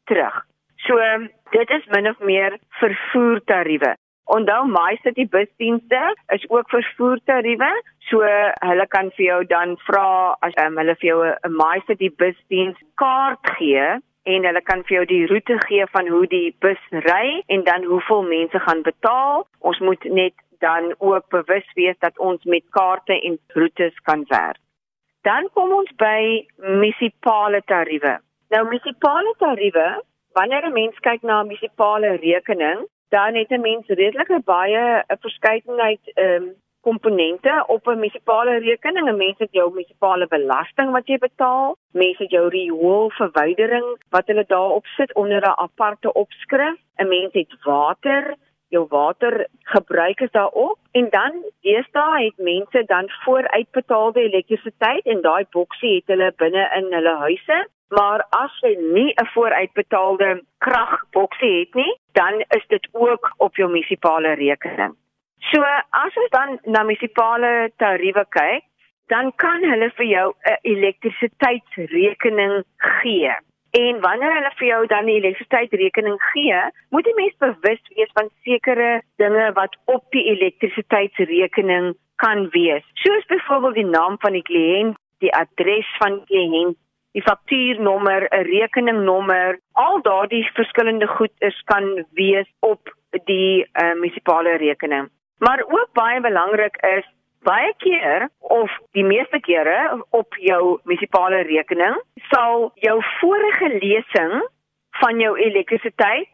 terug. 0.04 0.44
So 0.86 0.96
dit 1.50 1.70
is 1.70 1.86
min 1.96 2.08
of 2.08 2.18
meer 2.18 2.58
vervoertariewe. 2.80 3.94
Onthou 4.24 4.64
my 4.66 4.96
city 5.02 5.26
busdienste 5.28 6.16
is 6.32 6.44
ook 6.48 6.68
vervoertariewe. 6.68 7.70
So 8.08 8.24
hulle 8.68 8.86
kan 8.88 9.10
vir 9.16 9.24
jou 9.24 9.44
dan 9.52 9.76
vra 9.84 10.08
as 10.40 10.56
um, 10.64 10.80
hulle 10.80 10.96
vir 11.00 11.08
jou 11.08 11.20
'n 11.24 11.56
my 11.56 11.80
city 11.86 12.10
busdiens 12.10 12.78
kaart 12.96 13.52
gee 13.58 14.00
en 14.24 14.44
hulle 14.48 14.62
kan 14.62 14.82
vir 14.84 14.96
jou 14.96 15.04
die 15.04 15.26
roete 15.26 15.58
gee 15.68 15.86
van 15.92 16.08
hoe 16.08 16.26
die 16.26 16.56
bus 16.60 16.80
ry 16.90 17.42
en 17.46 17.64
dan 17.64 17.84
hoeveel 17.84 18.22
mense 18.22 18.58
gaan 18.58 18.82
betaal. 18.82 19.46
Ons 19.60 19.78
moet 19.78 20.04
net 20.04 20.34
dan 20.66 20.94
ook 20.98 21.28
bewus 21.28 21.68
wees 21.74 21.98
dat 21.98 22.18
ons 22.18 22.44
met 22.44 22.64
kaarte 22.70 23.20
en 23.20 23.38
roetes 23.46 23.96
kan 24.08 24.24
werk. 24.28 24.60
Dan 25.28 25.48
kom 25.52 25.72
ons 25.72 25.92
by 25.96 26.46
munisipale 26.56 27.62
tariewe. 27.64 28.18
Nou 28.52 28.64
munisipale 28.68 29.34
tariewe, 29.38 29.88
wanneer 30.38 30.66
'n 30.66 30.72
mens 30.72 30.98
kyk 31.06 31.22
na 31.22 31.40
'n 31.40 31.46
munisipale 31.46 32.10
rekening, 32.28 32.80
dan 33.08 33.34
het 33.34 33.50
'n 33.50 33.60
mens 33.60 33.86
redelike 33.86 34.40
baie 34.44 35.04
'n 35.08 35.22
verskeidenheid 35.26 36.04
ehm 36.14 36.42
um, 36.42 36.52
komponente 36.88 37.64
op 37.66 37.86
'n 37.86 37.98
munisipale 37.98 38.58
rekening. 38.58 39.08
'n 39.08 39.16
Mens 39.16 39.38
het 39.38 39.52
jou 39.52 39.72
munisipale 39.72 40.26
belasting 40.26 40.90
wat 40.90 41.06
jy 41.06 41.18
betaal, 41.18 41.76
mense 41.90 42.22
het 42.22 42.30
jou 42.30 42.48
rioolverwydering 42.48 43.88
wat 44.10 44.26
hulle 44.26 44.44
daarop 44.46 44.86
sit 44.86 45.14
onder 45.14 45.40
'n 45.42 45.60
aparte 45.66 46.12
opskrif. 46.12 46.78
'n 46.96 47.08
Mens 47.08 47.32
het 47.32 47.52
water, 47.62 48.34
jou 48.76 48.84
water 48.90 49.46
gebruik 49.74 50.20
is 50.26 50.32
daarop 50.36 50.78
en 51.00 51.08
dan 51.10 51.38
deesdae 51.66 52.24
het 52.24 52.44
mense 52.50 52.84
dan 52.90 53.10
vooruitbetaalde 53.24 54.26
elektrisiteit 54.28 55.06
en 55.06 55.22
daai 55.22 55.44
boksie 55.56 55.94
het 55.96 56.12
hulle 56.14 56.32
binne 56.42 56.66
in 56.80 56.92
hulle 56.98 57.16
huise 57.26 57.62
maar 57.96 58.20
as 58.42 58.54
jy 58.62 58.74
nie 58.96 59.10
'n 59.22 59.30
vooruitbetaalde 59.34 60.42
kragboksie 60.58 61.58
het 61.60 61.74
nie 61.74 61.94
dan 62.12 62.44
is 62.48 62.64
dit 62.66 62.88
ook 62.92 63.34
op 63.36 63.56
jou 63.56 63.70
munisipale 63.70 64.34
rekening. 64.34 64.94
So 65.50 65.62
as 65.90 66.16
ons 66.16 66.30
dan 66.30 66.58
na 66.64 66.82
munisipale 66.82 67.70
tariewe 67.76 68.24
kyk, 68.28 68.64
dan 69.12 69.32
kan 69.36 69.64
hulle 69.70 69.90
vir 69.96 70.06
jou 70.06 70.32
'n 70.32 70.58
elektrisiteitsrekening 70.62 72.64
gee. 72.76 73.34
En 73.74 74.00
wanneer 74.00 74.34
hulle 74.36 74.50
vir 74.54 74.66
jou 74.68 74.82
dan 74.86 75.08
die 75.10 75.16
elektrisiteitsrekening 75.18 76.18
gee, 76.30 76.58
moet 76.94 77.06
die 77.08 77.14
mens 77.18 77.34
bewus 77.42 77.80
wees 77.96 78.12
van 78.14 78.28
sekere 78.46 78.90
dinge 79.18 79.48
wat 79.56 79.74
op 79.90 80.04
die 80.14 80.22
elektrisiteitsrekening 80.30 81.88
kan 82.22 82.46
wees. 82.54 82.84
Soos 83.02 83.26
byvoorbeeld 83.32 83.80
die 83.80 83.88
naam 83.88 84.14
van 84.22 84.38
die 84.38 84.44
kliënt, 84.46 84.94
die 85.18 85.32
adres 85.34 85.90
van 85.98 86.20
die 86.20 86.26
kliënt, 86.30 86.78
die 87.18 87.22
faktuurnommer, 87.26 88.28
'n 88.30 88.46
rekeningnommer, 88.46 89.58
al 89.72 90.02
daardie 90.02 90.44
verskillende 90.54 91.06
goed 91.06 91.34
is 91.38 91.58
kan 91.64 92.06
wees 92.14 92.46
op 92.60 92.94
die 93.26 93.66
uh, 93.66 93.94
munisipale 93.98 94.56
rekening. 94.56 95.10
Maar 95.38 95.64
ook 95.66 95.88
baie 95.92 96.20
belangrik 96.20 96.76
is 96.76 97.06
Baie 97.44 97.74
keer 97.76 98.28
of 98.40 98.72
die 98.96 99.04
meeste 99.04 99.36
kere 99.44 100.02
op 100.16 100.36
jou 100.40 100.78
munisipale 100.88 101.42
rekening 101.44 101.96
sal 102.30 102.70
jou 102.80 102.94
vorige 103.18 103.68
lesing 103.82 104.32
van 105.00 105.18
jou 105.20 105.34
elektrisiteit 105.36 106.30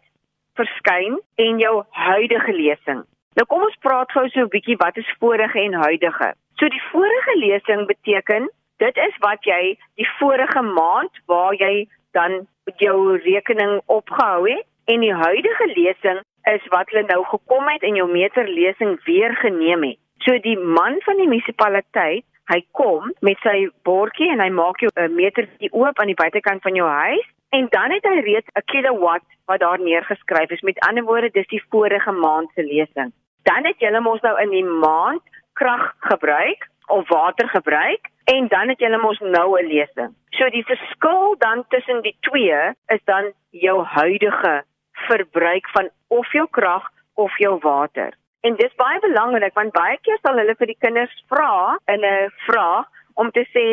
verskyn 0.61 1.17
en 1.45 1.59
jou 1.59 1.73
huidige 1.91 2.55
lesing. 2.55 3.01
Nou 3.35 3.47
kom 3.51 3.65
ons 3.67 3.81
praat 3.83 4.13
gou 4.15 4.23
so 4.29 4.41
'n 4.45 4.53
bietjie 4.55 4.77
wat 4.79 4.97
is 5.03 5.17
vorige 5.19 5.59
en 5.59 5.75
huidige. 5.83 6.29
So 6.59 6.69
die 6.69 6.87
vorige 6.93 7.35
lesing 7.39 7.87
beteken 7.87 8.49
dit 8.79 8.97
is 8.97 9.17
wat 9.19 9.43
jy 9.45 9.79
die 9.97 10.09
vorige 10.19 10.63
maand 10.63 11.13
waar 11.27 11.55
jy 11.55 11.89
dan 12.13 12.47
jou 12.77 13.17
rekening 13.17 13.81
opgehou 13.87 14.49
het 14.49 14.67
en 14.87 15.01
die 15.01 15.15
huidige 15.15 15.67
lesing 15.75 16.23
is 16.55 16.63
wat 16.69 16.91
hulle 16.91 17.07
nou 17.07 17.25
gekom 17.25 17.69
het 17.69 17.83
en 17.83 17.95
jou 17.95 18.09
meterlesing 18.13 19.05
weer 19.05 19.37
geneem 19.37 19.83
het. 19.83 19.99
So 20.25 20.37
die 20.45 20.59
man 20.59 20.99
van 21.07 21.17
die 21.17 21.29
munisipaliteit, 21.29 22.27
hy 22.51 22.59
kom 22.77 23.13
met 23.25 23.39
sy 23.45 23.71
bordjie 23.87 24.29
en 24.35 24.43
hy 24.43 24.51
maak 24.51 24.81
jou 24.83 24.91
'n 24.97 25.15
metertjie 25.15 25.71
oop 25.73 26.01
aan 26.01 26.13
die 26.13 26.23
buitekant 26.23 26.63
van 26.63 26.75
jou 26.75 26.89
huis 26.89 27.27
en 27.57 27.69
dan 27.71 27.91
het 27.91 28.05
hy 28.05 28.21
reeds 28.21 28.51
'n 28.55 28.67
kilowatt 28.73 29.25
wat 29.47 29.61
daar 29.61 29.81
neergeskryf 29.81 30.51
is. 30.51 30.61
Met 30.61 30.79
ander 30.89 31.05
woorde, 31.05 31.31
dis 31.31 31.47
die 31.47 31.63
vorige 31.71 32.13
maand 32.13 32.51
se 32.55 32.63
lesing. 32.63 33.13
Dan 33.43 33.65
het 33.65 33.79
jy 33.79 33.99
mos 34.01 34.21
nou 34.21 34.41
in 34.41 34.51
die 34.51 34.65
maand 34.65 35.23
krag 35.53 35.95
gebruik 35.99 36.69
of 36.87 37.09
water 37.09 37.49
gebruik 37.49 38.09
en 38.25 38.49
dan 38.49 38.69
het 38.69 38.79
jy 38.79 38.97
mos 38.97 39.19
nou 39.19 39.59
'n 39.61 39.67
lesing. 39.67 40.15
So 40.31 40.49
die 40.51 40.65
verskil 40.65 41.35
dan 41.39 41.65
tussen 41.69 42.03
die 42.03 42.17
twee 42.21 42.61
is 42.87 43.03
dan 43.05 43.33
jou 43.51 43.85
huidige 43.85 44.65
verbruik 44.93 45.69
van 45.69 45.89
of 46.09 46.33
jou 46.33 46.47
krag 46.51 46.91
of 47.15 47.39
jou 47.39 47.59
water. 47.59 48.13
En 48.41 48.55
dis 48.57 48.75
baie 48.81 49.01
belangrik 49.01 49.55
want 49.55 49.73
baie 49.77 49.99
keer 50.07 50.19
sal 50.23 50.39
hulle 50.41 50.55
vir 50.59 50.71
die 50.73 50.81
kinders 50.85 51.17
vra 51.33 51.77
in 51.95 52.05
'n 52.05 52.31
vraag 52.47 52.87
om 53.15 53.31
te 53.31 53.45
sê 53.55 53.67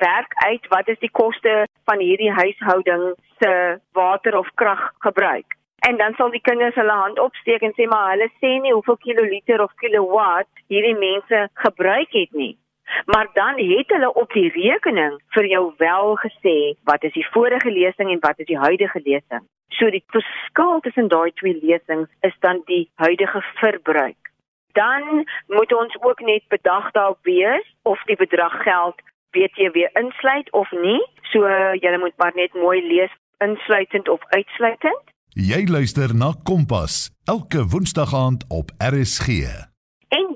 werk 0.00 0.32
uit 0.44 0.68
wat 0.68 0.88
is 0.88 0.98
die 0.98 1.12
koste 1.20 1.66
van 1.84 1.98
hierdie 2.00 2.32
huishouding 2.32 3.04
se 3.40 3.52
water 3.92 4.38
of 4.38 4.48
krag 4.54 4.92
gebruik. 4.98 5.56
En 5.88 5.96
dan 5.96 6.14
sal 6.14 6.30
die 6.30 6.40
kinders 6.48 6.74
hulle 6.74 6.96
hand 7.02 7.18
opsteek 7.18 7.62
en 7.62 7.74
sê 7.76 7.86
maar 7.88 8.10
hulle 8.10 8.30
sê 8.40 8.52
nie 8.60 8.72
hoeveel 8.72 8.96
kiloliter 8.96 9.62
of 9.62 9.74
kilowatt 9.82 10.64
hierdie 10.68 10.96
mense 10.98 11.48
gebruik 11.54 12.12
het 12.12 12.32
nie. 12.32 12.56
Maar 13.04 13.28
dan 13.32 13.58
het 13.58 13.88
hulle 13.88 14.12
op 14.14 14.32
die 14.32 14.50
rekening 14.52 15.18
vir 15.34 15.46
jou 15.46 15.64
wel 15.78 16.16
gesê 16.24 16.56
wat 16.84 17.02
is 17.04 17.12
die 17.12 17.26
vorige 17.30 17.70
lesing 17.70 18.10
en 18.10 18.20
wat 18.20 18.38
is 18.38 18.46
die 18.46 18.58
huidige 18.58 19.00
lesing. 19.04 19.44
So 19.68 19.90
die 19.90 20.04
verskil 20.14 20.80
tussen 20.80 21.08
daai 21.08 21.32
twee 21.34 21.58
lesings 21.62 22.08
is 22.20 22.36
dan 22.40 22.62
die 22.70 22.90
huidige 22.94 23.42
verbruik. 23.60 24.32
Dan 24.72 25.26
moet 25.46 25.72
ons 25.72 25.96
ook 26.00 26.20
net 26.20 26.48
bedag 26.48 26.90
daarop 26.90 27.18
wees 27.22 27.74
of 27.82 28.02
die 28.10 28.16
bedrag 28.16 28.62
geld 28.62 29.00
BTW 29.30 29.76
insluit 29.92 30.52
of 30.52 30.70
nie. 30.70 31.02
So 31.32 31.44
jy 31.80 31.96
moet 31.98 32.16
maar 32.16 32.32
net 32.34 32.54
mooi 32.54 32.80
lees 32.86 33.12
insluitend 33.38 34.08
of 34.08 34.20
uitsluitend. 34.28 35.02
Jy 35.36 35.66
luister 35.68 36.14
na 36.16 36.32
Kompas 36.42 37.10
elke 37.24 37.66
woensdag 37.68 38.14
aand 38.14 38.44
op 38.48 38.70
RSG. 38.80 39.75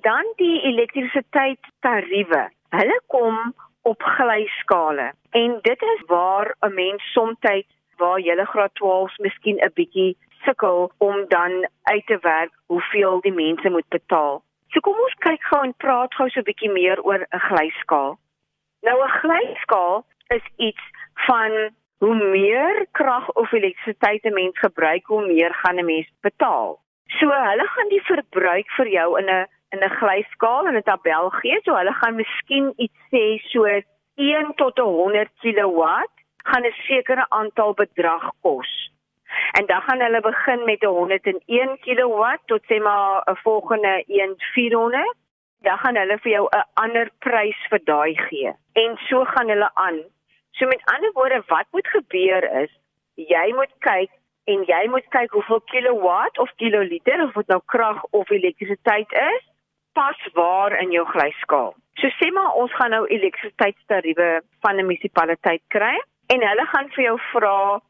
Dan 0.00 0.33
die 0.37 0.61
elektrisiteitstariewe. 0.62 2.50
Hulle 2.69 3.00
kom 3.07 3.54
op 3.83 4.02
glyskale. 4.02 5.12
En 5.30 5.59
dit 5.62 5.83
is 5.83 6.02
waar 6.07 6.54
'n 6.61 6.75
mens 6.75 7.12
soms 7.12 7.37
waar 7.97 8.21
jy 8.21 8.45
graad 8.45 8.75
12 8.75 9.19
miskien 9.19 9.59
'n 9.59 9.73
bietjie 9.75 10.16
sukkel 10.45 10.92
om 10.99 11.25
dan 11.28 11.69
uit 11.83 12.07
te 12.07 12.19
werk 12.21 12.52
hoeveel 12.66 13.21
die 13.21 13.33
mense 13.33 13.71
moet 13.71 13.88
betaal. 13.88 14.42
So 14.69 14.80
kom 14.80 14.99
ons 15.02 15.14
kyk 15.14 15.42
gou 15.42 15.62
en 15.64 15.75
praat 15.76 16.14
gou 16.14 16.28
so 16.28 16.40
'n 16.40 16.49
bietjie 16.50 16.73
meer 16.73 17.02
oor 17.02 17.26
'n 17.30 17.45
glyskaal. 17.49 18.19
Nou 18.83 18.97
'n 19.04 19.16
glyskaal 19.23 20.04
is 20.28 20.47
iets 20.57 20.85
van 21.26 21.52
hoe 21.99 22.14
meer 22.14 22.87
krag 22.92 23.33
of 23.33 23.52
elektrisiteit 23.52 24.25
'n 24.25 24.33
mens 24.33 24.59
gebruik, 24.59 25.07
hoe 25.07 25.26
meer 25.26 25.54
gaan 25.54 25.78
'n 25.78 25.85
mens 25.85 26.09
betaal. 26.21 26.78
So 27.19 27.26
hulle 27.28 27.66
gaan 27.66 27.88
die 27.88 28.04
verbruik 28.04 28.69
vir 28.76 28.88
jou 28.88 29.19
in 29.19 29.28
'n 29.28 29.47
in 29.73 29.81
'n 29.85 29.97
glyskaal 30.00 30.67
en 30.67 30.77
'n 30.77 30.83
tabel 30.83 31.31
gee. 31.41 31.61
So 31.62 31.75
hulle 31.75 31.93
gaan 31.93 32.15
miskien 32.15 32.73
iets 32.77 33.00
sê 33.12 33.25
so 33.53 33.65
1 34.15 34.55
tot 34.55 34.79
100 34.79 35.31
kW 35.43 35.83
gaan 36.50 36.67
'n 36.67 36.75
sekere 36.87 37.27
aantal 37.29 37.75
bedrag 37.75 38.31
kos. 38.43 38.91
En 39.59 39.67
dan 39.67 39.83
gaan 39.83 40.00
hulle 40.00 40.21
begin 40.21 40.65
met 40.65 40.83
'n 40.83 40.87
101 40.87 41.79
kW 41.85 42.23
tot 42.47 42.62
sê 42.69 42.83
maar 42.83 43.23
'n 43.27 43.37
volgende 43.37 44.05
1 44.07 44.35
400. 44.39 45.15
Dan 45.61 45.79
gaan 45.79 45.97
hulle 45.97 46.19
vir 46.19 46.33
jou 46.33 46.47
'n 46.50 46.65
ander 46.75 47.11
prys 47.19 47.61
vir 47.71 47.81
daai 47.85 48.15
gee. 48.17 48.53
En 48.73 48.97
so 48.97 49.25
gaan 49.25 49.49
hulle 49.49 49.71
aan. 49.75 49.99
So 50.50 50.67
met 50.67 50.83
ander 50.85 51.12
woorde, 51.12 51.43
wat 51.47 51.67
moet 51.71 51.87
gebeur 51.87 52.62
is 52.62 52.71
jy 53.15 53.53
moet 53.55 53.73
kyk 53.79 54.11
en 54.45 54.65
jy 54.65 54.89
moet 54.89 55.07
kyk 55.15 55.33
hoeveel 55.37 55.61
kilowatt 55.73 56.39
of 56.39 56.53
kiloliter 56.57 57.23
of 57.25 57.33
dit 57.33 57.53
nou 57.53 57.61
krag 57.67 58.03
of 58.11 58.31
elektrisiteit 58.31 59.12
is 59.12 59.50
pas 60.00 60.33
waar 60.33 60.73
in 60.80 60.90
jou 60.97 61.04
glyskaal. 61.12 61.75
So 62.00 62.09
sê 62.16 62.30
maar 62.33 62.57
ons 62.62 62.73
gaan 62.78 62.95
nou 62.95 63.04
elektrisiteitstariewe 63.16 64.28
van 64.64 64.76
'n 64.76 64.87
munisipaliteit 64.88 65.62
kry 65.69 65.97
en 66.33 66.49
hulle 66.49 66.66
gaan 66.73 66.88
vir 66.95 67.04
jou 67.04 67.19
vra 67.33 67.80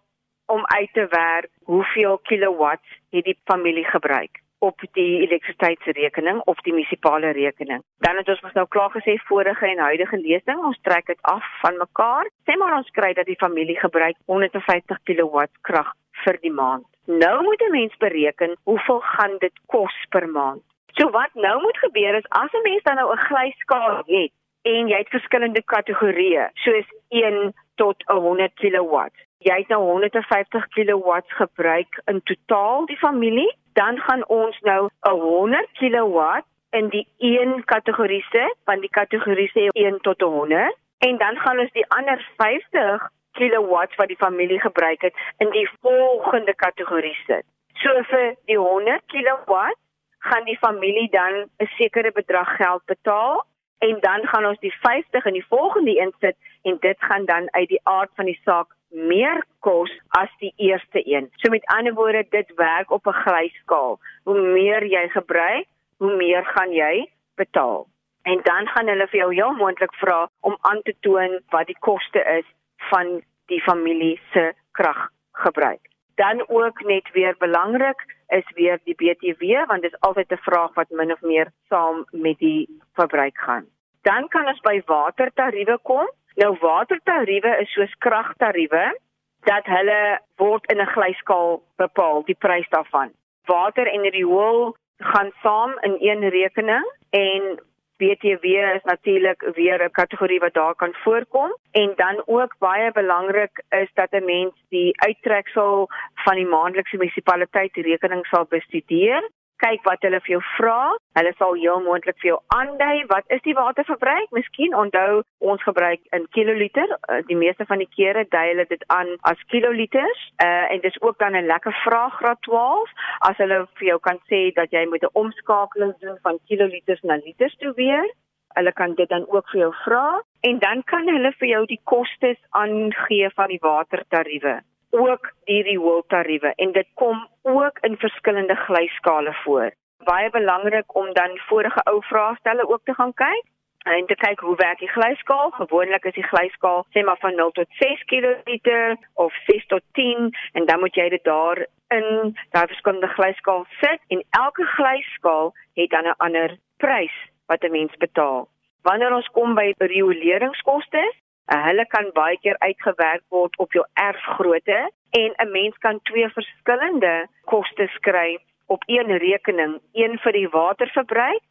om 0.54 0.62
uit 0.66 0.92
te 0.92 1.06
werk 1.10 1.50
hoeveel 1.64 2.18
kilowatts 2.18 2.88
het 3.14 3.24
die 3.24 3.38
familie 3.44 3.84
gebruik 3.84 4.42
op 4.58 4.80
die 4.92 5.20
elektrisiteitsrekening 5.26 6.40
of 6.44 6.56
die 6.60 6.72
munisipale 6.72 7.30
rekening. 7.30 7.82
Dan 7.98 8.16
het 8.16 8.28
ons 8.28 8.40
mos 8.40 8.58
nou 8.58 8.66
klaar 8.68 8.90
gesê 8.90 9.16
vorige 9.28 9.66
en 9.66 9.78
huidige 9.78 10.18
lesing, 10.18 10.58
ons 10.64 10.80
trek 10.82 11.06
dit 11.06 11.18
af 11.22 11.44
van 11.60 11.76
mekaar. 11.76 12.26
Sê 12.44 12.56
maar 12.58 12.76
ons 12.76 12.90
kry 12.90 13.12
dat 13.12 13.26
die 13.26 13.42
familie 13.44 13.78
gebruik 13.78 14.16
150 14.26 14.98
kW 15.04 15.46
krag 15.60 15.94
vir 16.24 16.38
die 16.40 16.52
maand. 16.52 16.86
Nou 17.06 17.42
moet 17.42 17.62
'n 17.62 17.70
mens 17.70 17.96
bereken 17.96 18.56
hoeveel 18.64 19.00
gaan 19.00 19.38
dit 19.38 19.56
kos 19.66 19.96
per 20.08 20.28
maand. 20.28 20.62
So 20.98 21.10
wat 21.10 21.34
nou 21.34 21.60
moet 21.60 21.78
gebeur 21.78 22.14
is 22.14 22.28
as 22.28 22.52
'n 22.52 22.62
mens 22.62 22.82
dan 22.82 22.96
nou 22.96 23.12
'n 23.12 23.24
glyskaal 23.28 24.02
het 24.06 24.32
en 24.62 24.88
jy 24.88 24.96
het 24.96 25.08
verskillende 25.08 25.62
kategorieë, 25.62 26.50
soos 26.54 26.86
1 27.08 27.54
tot 27.74 28.02
100 28.06 28.54
kW. 28.54 29.08
Jy 29.38 29.56
het 29.56 29.68
nou 29.68 29.82
150 29.82 30.68
kW 30.68 31.20
gebruik 31.26 32.00
in 32.04 32.22
totaal 32.22 32.86
die 32.86 32.98
familie, 32.98 33.56
dan 33.72 33.98
gaan 33.98 34.28
ons 34.28 34.60
nou 34.60 34.88
'n 35.00 35.20
100 35.20 35.68
kW 35.72 36.42
in 36.70 36.88
die 36.88 37.06
een 37.18 37.64
kategorie 37.64 38.24
sit, 38.30 38.54
van 38.64 38.80
die 38.80 38.90
kategorie 38.90 39.50
sê 39.54 39.68
1 39.72 40.00
tot 40.00 40.20
100 40.20 40.76
en 40.98 41.16
dan 41.16 41.36
gaan 41.36 41.58
ons 41.58 41.72
die 41.72 41.88
ander 41.88 42.30
50 42.36 43.08
kilowatts 43.32 43.96
wat 43.96 44.08
die 44.08 44.16
familie 44.16 44.60
gebruik 44.60 45.00
het 45.00 45.14
in 45.38 45.50
die 45.50 45.68
volgende 45.80 46.54
kategorie 46.54 47.16
sit. 47.26 47.44
So 47.74 48.02
vir 48.02 48.34
die 48.44 48.58
100 48.58 49.02
kilowatt 49.06 49.78
gaan 50.20 50.44
die 50.44 50.58
familie 50.58 51.08
dan 51.10 51.48
'n 51.58 51.70
sekere 51.76 52.12
bedrag 52.12 52.56
geld 52.56 52.84
betaal 52.84 53.46
en 53.78 53.96
dan 54.00 54.26
gaan 54.26 54.46
ons 54.46 54.58
die 54.58 54.74
50 54.80 55.24
in 55.24 55.32
die 55.32 55.46
volgende 55.48 56.00
een 56.00 56.12
sit 56.20 56.36
en 56.62 56.76
dit 56.80 56.96
gaan 56.98 57.24
dan 57.24 57.52
uit 57.52 57.68
die 57.68 57.80
aard 57.82 58.10
van 58.14 58.24
die 58.24 58.40
saak 58.44 58.76
meer 58.90 59.44
kos 59.58 59.90
as 60.08 60.30
die 60.38 60.52
eerste 60.56 61.00
een. 61.04 61.30
So 61.36 61.50
met 61.50 61.66
ander 61.66 61.94
woorde, 61.94 62.26
dit 62.30 62.52
werk 62.54 62.90
op 62.90 63.06
'n 63.06 63.20
glyskaal. 63.22 63.98
Hoe 64.24 64.40
meer 64.40 64.86
jy 64.86 65.08
gebruik, 65.08 65.66
hoe 65.96 66.16
meer 66.16 66.44
gaan 66.44 66.72
jy 66.72 67.08
betaal. 67.34 67.86
En 68.22 68.40
dan 68.42 68.68
gaan 68.68 68.88
hulle 68.88 69.06
vir 69.06 69.20
jou 69.20 69.34
heel 69.34 69.52
moontlik 69.52 69.94
vra 69.94 70.28
om 70.40 70.56
aan 70.60 70.82
te 70.82 70.94
toon 71.00 71.40
wat 71.48 71.66
die 71.66 71.78
koste 71.78 72.20
is 72.38 72.46
van 72.76 73.22
die 73.46 73.60
familie 73.60 74.20
se 74.32 74.52
kraggebruik. 74.72 75.88
Dan 76.14 76.48
ook 76.48 76.82
net 76.84 77.10
weer 77.12 77.34
belangrik 77.38 78.04
is 78.30 78.46
weer 78.54 78.78
die 78.84 78.94
BTW 78.94 79.66
want 79.66 79.82
dit 79.82 79.92
is 79.92 80.00
altyd 80.00 80.32
'n 80.32 80.46
vraag 80.46 80.74
wat 80.74 80.90
min 80.90 81.12
of 81.12 81.20
meer 81.20 81.52
saam 81.68 82.04
met 82.10 82.38
die 82.38 82.80
verbruik 82.94 83.38
gaan. 83.38 83.66
Dan 84.02 84.28
kan 84.28 84.46
ons 84.46 84.60
by 84.60 84.82
watertariewe 84.86 85.78
kom. 85.82 86.08
Nou 86.34 86.56
watertariewe 86.60 87.60
is 87.60 87.72
soos 87.72 87.94
kragtariewe 87.98 88.98
dat 89.40 89.64
hulle 89.64 90.20
word 90.36 90.72
in 90.72 90.80
'n 90.80 90.92
glyskaal 90.94 91.62
bepaal, 91.76 92.22
die 92.24 92.38
prys 92.38 92.68
daarvan. 92.68 93.10
Water 93.44 93.86
en 93.86 94.10
riool 94.10 94.76
gaan 94.98 95.32
saam 95.42 95.78
in 95.80 95.96
een 96.00 96.28
rekening 96.28 96.92
en 97.10 97.60
BTW 98.00 98.44
is 98.76 98.84
natuurlik 98.84 99.40
weer 99.54 99.78
'n 99.84 99.90
kategorie 99.90 100.40
wat 100.40 100.54
daar 100.54 100.74
kan 100.74 100.94
voorkom 101.02 101.56
en 101.70 101.92
dan 101.96 102.22
ook 102.26 102.54
baie 102.58 102.92
belangrik 102.92 103.62
is 103.68 103.90
dat 103.94 104.12
'n 104.12 104.24
mens 104.24 104.54
die 104.68 105.00
uittreksel 105.00 105.88
van 106.14 106.34
die 106.34 106.46
maandelikse 106.46 106.96
munisipaliteit 106.96 107.76
rekening 107.76 108.26
sal 108.26 108.46
bestudeer 108.48 109.30
kyk 109.62 109.84
wat 109.88 110.02
hulle 110.06 110.20
vir 110.24 110.34
jou 110.36 110.42
vra. 110.56 110.92
Hulle 111.18 111.32
sal 111.38 111.56
heel 111.58 111.82
moontlik 111.84 112.18
vir 112.22 112.30
jou 112.32 112.38
aandui 112.56 113.04
wat 113.12 113.24
is 113.36 113.42
die 113.46 113.56
waterverbruik? 113.58 114.30
Miskien 114.36 114.76
onthou 114.76 115.22
ons 115.52 115.62
gebruik 115.68 116.00
in 116.16 116.26
kiloliter. 116.36 116.96
Eh, 117.08 117.20
die 117.28 117.36
meeste 117.36 117.66
van 117.66 117.82
die 117.82 117.90
kere 117.96 118.26
dui 118.34 118.46
hulle 118.52 118.66
dit 118.70 118.84
aan 118.96 119.14
as 119.32 119.44
kiloliters. 119.52 120.24
Uh 120.44 120.66
en 120.70 120.80
dis 120.80 121.00
ook 121.02 121.18
dan 121.18 121.36
'n 121.36 121.46
lekker 121.46 121.74
vraag 121.84 122.14
graad 122.20 122.40
12 122.46 122.90
as 123.28 123.36
hulle 123.36 123.66
vir 123.78 123.86
jou 123.88 123.98
kan 123.98 124.18
sê 124.30 124.40
dat 124.54 124.70
jy 124.70 124.86
moet 124.86 125.02
'n 125.02 125.16
omskakeling 125.22 125.94
doen 126.00 126.18
van 126.22 126.38
kiloliters 126.48 127.02
na 127.02 127.16
liters 127.24 127.56
toe 127.56 127.72
weer. 127.74 128.06
Hulle 128.54 128.72
kan 128.72 128.94
dit 128.94 129.08
dan 129.08 129.26
ook 129.28 129.48
vir 129.50 129.60
jou 129.60 129.72
vra 129.84 130.22
en 130.40 130.58
dan 130.58 130.82
kan 130.84 131.08
hulle 131.08 131.32
vir 131.38 131.48
jou 131.48 131.64
die 131.66 131.80
kostes 131.84 132.38
aangee 132.50 133.30
van 133.34 133.48
die 133.48 133.60
watertariewe, 133.62 134.60
ook 134.90 135.32
die 135.44 135.62
rewol 135.62 136.02
tariewe 136.06 136.52
en 136.56 136.72
dit 136.72 136.86
kom 136.94 137.28
ook 137.42 137.78
in 137.80 137.96
verskillende 137.96 138.54
glyskale 138.54 139.34
voor. 139.44 139.70
Baie 140.04 140.30
belangrik 140.30 140.94
om 140.94 141.12
dan 141.12 141.38
vorige 141.48 141.82
ou 141.82 142.02
vraestelle 142.04 142.68
ook 142.68 142.84
te 142.84 142.94
gaan 142.94 143.14
kyk 143.14 143.44
en 143.84 144.06
te 144.06 144.14
kyk 144.14 144.40
hoe 144.40 144.56
werk 144.56 144.78
die 144.78 144.88
glyskaal. 144.88 145.50
Gewoonlik 145.50 146.04
is 146.04 146.14
die 146.14 146.26
glyskaal 146.32 146.86
sê 146.94 147.04
maar 147.04 147.20
van 147.20 147.34
0 147.34 147.50
tot 147.50 147.66
6 147.82 148.04
kl 148.04 148.96
of 149.14 149.34
6 149.46 149.66
tot 149.66 149.82
10 149.92 150.30
en 150.52 150.66
dan 150.66 150.80
moet 150.80 150.94
jy 150.94 151.08
dit 151.08 151.24
daar 151.24 151.66
in 151.88 152.36
daai 152.50 152.66
verskillende 152.66 153.08
glyskaal 153.16 153.66
sit 153.80 154.00
en 154.08 154.24
elke 154.30 154.64
glyskaal 154.76 155.52
het 155.74 155.90
dan 155.90 156.06
'n 156.06 156.18
ander 156.18 156.56
prys 156.76 157.16
wat 157.46 157.62
'n 157.64 157.70
mens 157.70 157.96
betaal. 157.96 158.48
Wanneer 158.82 159.14
ons 159.14 159.28
kom 159.36 159.54
by 159.54 159.74
rioleringskoste, 159.78 161.12
uh, 161.52 161.64
hulle 161.66 161.86
kan 161.86 162.10
baie 162.14 162.38
keer 162.38 162.56
uitgewerk 162.58 163.22
word 163.28 163.56
op 163.58 163.72
jou 163.72 163.84
erfgrootte 163.94 164.90
en 165.10 165.30
'n 165.36 165.50
mens 165.50 165.76
kan 165.78 166.00
twee 166.02 166.28
verskillende 166.28 167.26
kostes 167.44 167.98
kry 168.00 168.38
op 168.66 168.82
een 168.86 169.18
rekening, 169.18 169.80
een 169.92 170.18
vir 170.18 170.32
die 170.32 170.48
waterverbruik 170.48 171.42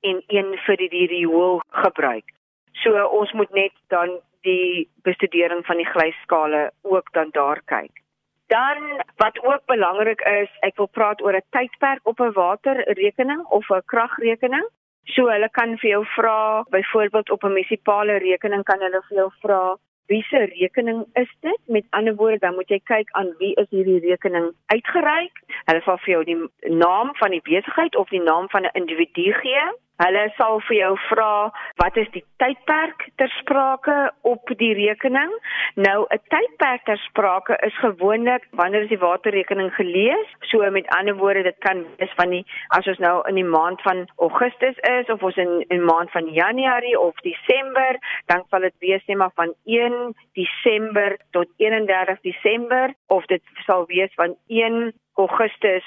en 0.00 0.22
een 0.26 0.58
vir 0.66 0.76
die, 0.76 0.88
die 0.88 1.06
riool 1.06 1.60
gebruik. 1.68 2.24
So 2.72 3.06
ons 3.06 3.32
moet 3.32 3.50
net 3.50 3.72
dan 3.88 4.20
die 4.40 4.88
bestudering 5.02 5.66
van 5.66 5.76
die 5.76 5.88
glyskale 5.88 6.70
ook 6.82 7.12
dan 7.12 7.28
daar 7.30 7.60
kyk. 7.64 8.02
Dan 8.46 9.02
wat 9.16 9.38
ook 9.44 9.64
belangrik 9.66 10.20
is, 10.20 10.50
ek 10.60 10.76
wil 10.76 10.86
praat 10.86 11.22
oor 11.22 11.36
'n 11.36 11.48
tydperk 11.50 12.00
op 12.02 12.20
'n 12.20 12.32
waterrekening 12.32 13.44
of 13.44 13.70
'n 13.70 13.82
kragrekening. 13.84 14.66
So 15.12 15.28
hulle 15.28 15.48
kan 15.52 15.76
vir 15.78 15.90
jou 15.90 16.04
vra, 16.16 16.64
byvoorbeeld 16.70 17.30
op 17.30 17.44
'n 17.44 17.52
munisipale 17.52 18.16
rekening 18.18 18.64
kan 18.64 18.80
hulle 18.80 19.02
vir 19.08 19.16
jou 19.18 19.30
vra, 19.42 19.76
wie 20.06 20.22
se 20.22 20.36
rekening 20.36 21.04
is 21.12 21.30
dit? 21.40 21.60
Met 21.66 21.84
ander 21.90 22.14
woorde, 22.14 22.38
dan 22.38 22.54
moet 22.54 22.68
jy 22.68 22.80
kyk 22.84 23.10
aan 23.10 23.34
wie 23.38 23.54
is 23.54 23.68
hierdie 23.70 24.00
rekening 24.00 24.52
uitgereik. 24.66 25.40
Hulle 25.64 25.80
sal 25.84 25.98
vir 25.98 26.12
jou 26.14 26.24
die 26.24 26.38
naam 26.68 27.14
van 27.20 27.30
die 27.30 27.42
besigheid 27.44 27.96
of 27.96 28.08
die 28.08 28.22
naam 28.22 28.48
van 28.48 28.62
'n 28.64 28.76
individu 28.80 29.32
gee. 29.32 29.64
Hulle 30.02 30.24
sal 30.34 30.58
vir 30.66 30.74
jou 30.76 30.94
vra 31.06 31.50
wat 31.78 31.98
is 32.02 32.08
die 32.10 32.24
tydperk 32.42 33.04
ter 33.20 33.30
sprake 33.38 33.94
op 34.26 34.50
die 34.58 34.72
rekening. 34.74 35.30
Nou 35.76 36.06
'n 36.10 36.20
tydperk 36.34 36.84
ter 36.84 36.98
sprake 36.98 37.54
is 37.66 37.76
gewoonlik 37.78 38.42
wanneer 38.50 38.82
is 38.82 38.88
die 38.88 38.98
waterrekening 38.98 39.70
gelees. 39.74 40.28
So 40.50 40.70
met 40.70 40.88
ander 40.98 41.14
woorde 41.14 41.42
dit 41.42 41.58
kan 41.58 41.86
wees 41.98 42.12
van 42.16 42.30
die 42.30 42.44
as 42.68 42.86
ons 42.86 42.98
nou 42.98 43.28
in 43.28 43.34
die 43.34 43.50
maand 43.56 43.82
van 43.82 44.08
Augustus 44.18 44.76
is 44.78 45.06
of 45.08 45.22
ons 45.22 45.36
in 45.36 45.64
in 45.68 45.84
maand 45.84 46.10
van 46.10 46.26
Januarie 46.26 46.98
of 47.00 47.14
Desember, 47.20 47.98
dan 48.26 48.44
sal 48.50 48.60
dit 48.60 48.74
wees 48.78 49.06
net 49.06 49.16
maar 49.16 49.34
van 49.34 49.54
1 49.64 50.14
Desember 50.32 51.16
tot 51.30 51.46
31 51.56 52.20
Desember 52.20 52.94
of 53.06 53.26
dit 53.26 53.42
sal 53.66 53.86
wees 53.86 54.14
van 54.14 54.36
1 54.46 54.92
Augustus 55.14 55.84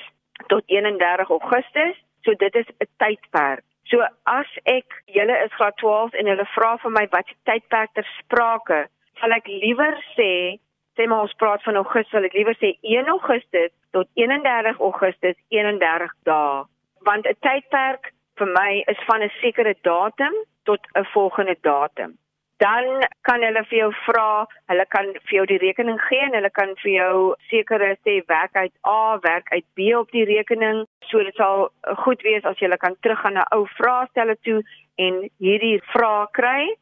tot 0.48 0.64
31 0.66 1.30
Augustus. 1.30 1.96
So 2.22 2.34
dit 2.34 2.56
is 2.56 2.68
'n 2.80 2.88
tydperk. 2.98 3.64
So 3.90 4.04
as 4.28 4.50
ek 4.66 4.86
julle 5.16 5.36
is 5.46 5.54
graad 5.56 5.78
12 5.82 6.16
en 6.20 6.30
hulle 6.32 6.46
vra 6.56 6.76
vir 6.84 6.92
my 6.92 7.06
wat 7.14 7.28
se 7.30 7.36
tydperk 7.50 7.94
ter 7.96 8.08
sprake, 8.18 8.80
sal 9.22 9.36
ek 9.38 9.48
liewer 9.48 9.96
sê 10.16 10.60
sê 10.98 11.06
maar 11.06 11.28
ons 11.28 11.36
praat 11.38 11.62
van 11.64 11.78
Augustus, 11.80 12.12
sal 12.12 12.26
ek 12.26 12.36
liewer 12.36 12.58
sê 12.58 12.74
1 12.82 13.12
Augustus 13.14 13.72
tot 13.96 14.10
31 14.18 14.82
Augustus 14.82 15.38
31 15.54 16.14
dae, 16.30 16.64
want 17.08 17.28
'n 17.30 17.38
tydperk 17.48 18.12
vir 18.38 18.50
my 18.60 18.84
is 18.94 19.02
van 19.10 19.24
'n 19.24 19.32
sekere 19.42 19.76
datum 19.84 20.34
tot 20.66 20.82
'n 20.96 21.06
volgende 21.14 21.56
datum 21.62 22.18
dan 22.58 23.06
kan 23.22 23.44
hulle 23.46 23.64
vir 23.70 23.78
jou 23.78 23.90
vra, 24.06 24.46
hulle 24.72 24.86
kan 24.94 25.12
vir 25.14 25.36
jou 25.36 25.46
die 25.52 25.60
rekening 25.62 26.00
gee 26.08 26.24
en 26.26 26.34
hulle 26.38 26.50
kan 26.54 26.74
vir 26.82 26.92
jou 26.94 27.18
sekere 27.52 27.92
sê 28.08 28.18
werk 28.32 28.58
uit 28.58 28.74
A, 28.88 29.18
werk 29.26 29.52
uit 29.54 29.66
B 29.78 29.92
op 30.00 30.12
die 30.16 30.26
rekening. 30.26 30.86
So 31.12 31.22
dit 31.24 31.38
sal 31.38 31.70
goed 32.04 32.26
wees 32.26 32.46
as 32.46 32.58
jy 32.62 32.72
kan 32.82 32.98
teruggaan 33.02 33.38
na 33.38 33.46
ou 33.56 33.66
vraestelle 33.78 34.38
toe 34.48 34.64
en 34.98 35.24
hierdie 35.44 35.78
vrae 35.94 36.26
kry 36.40 36.74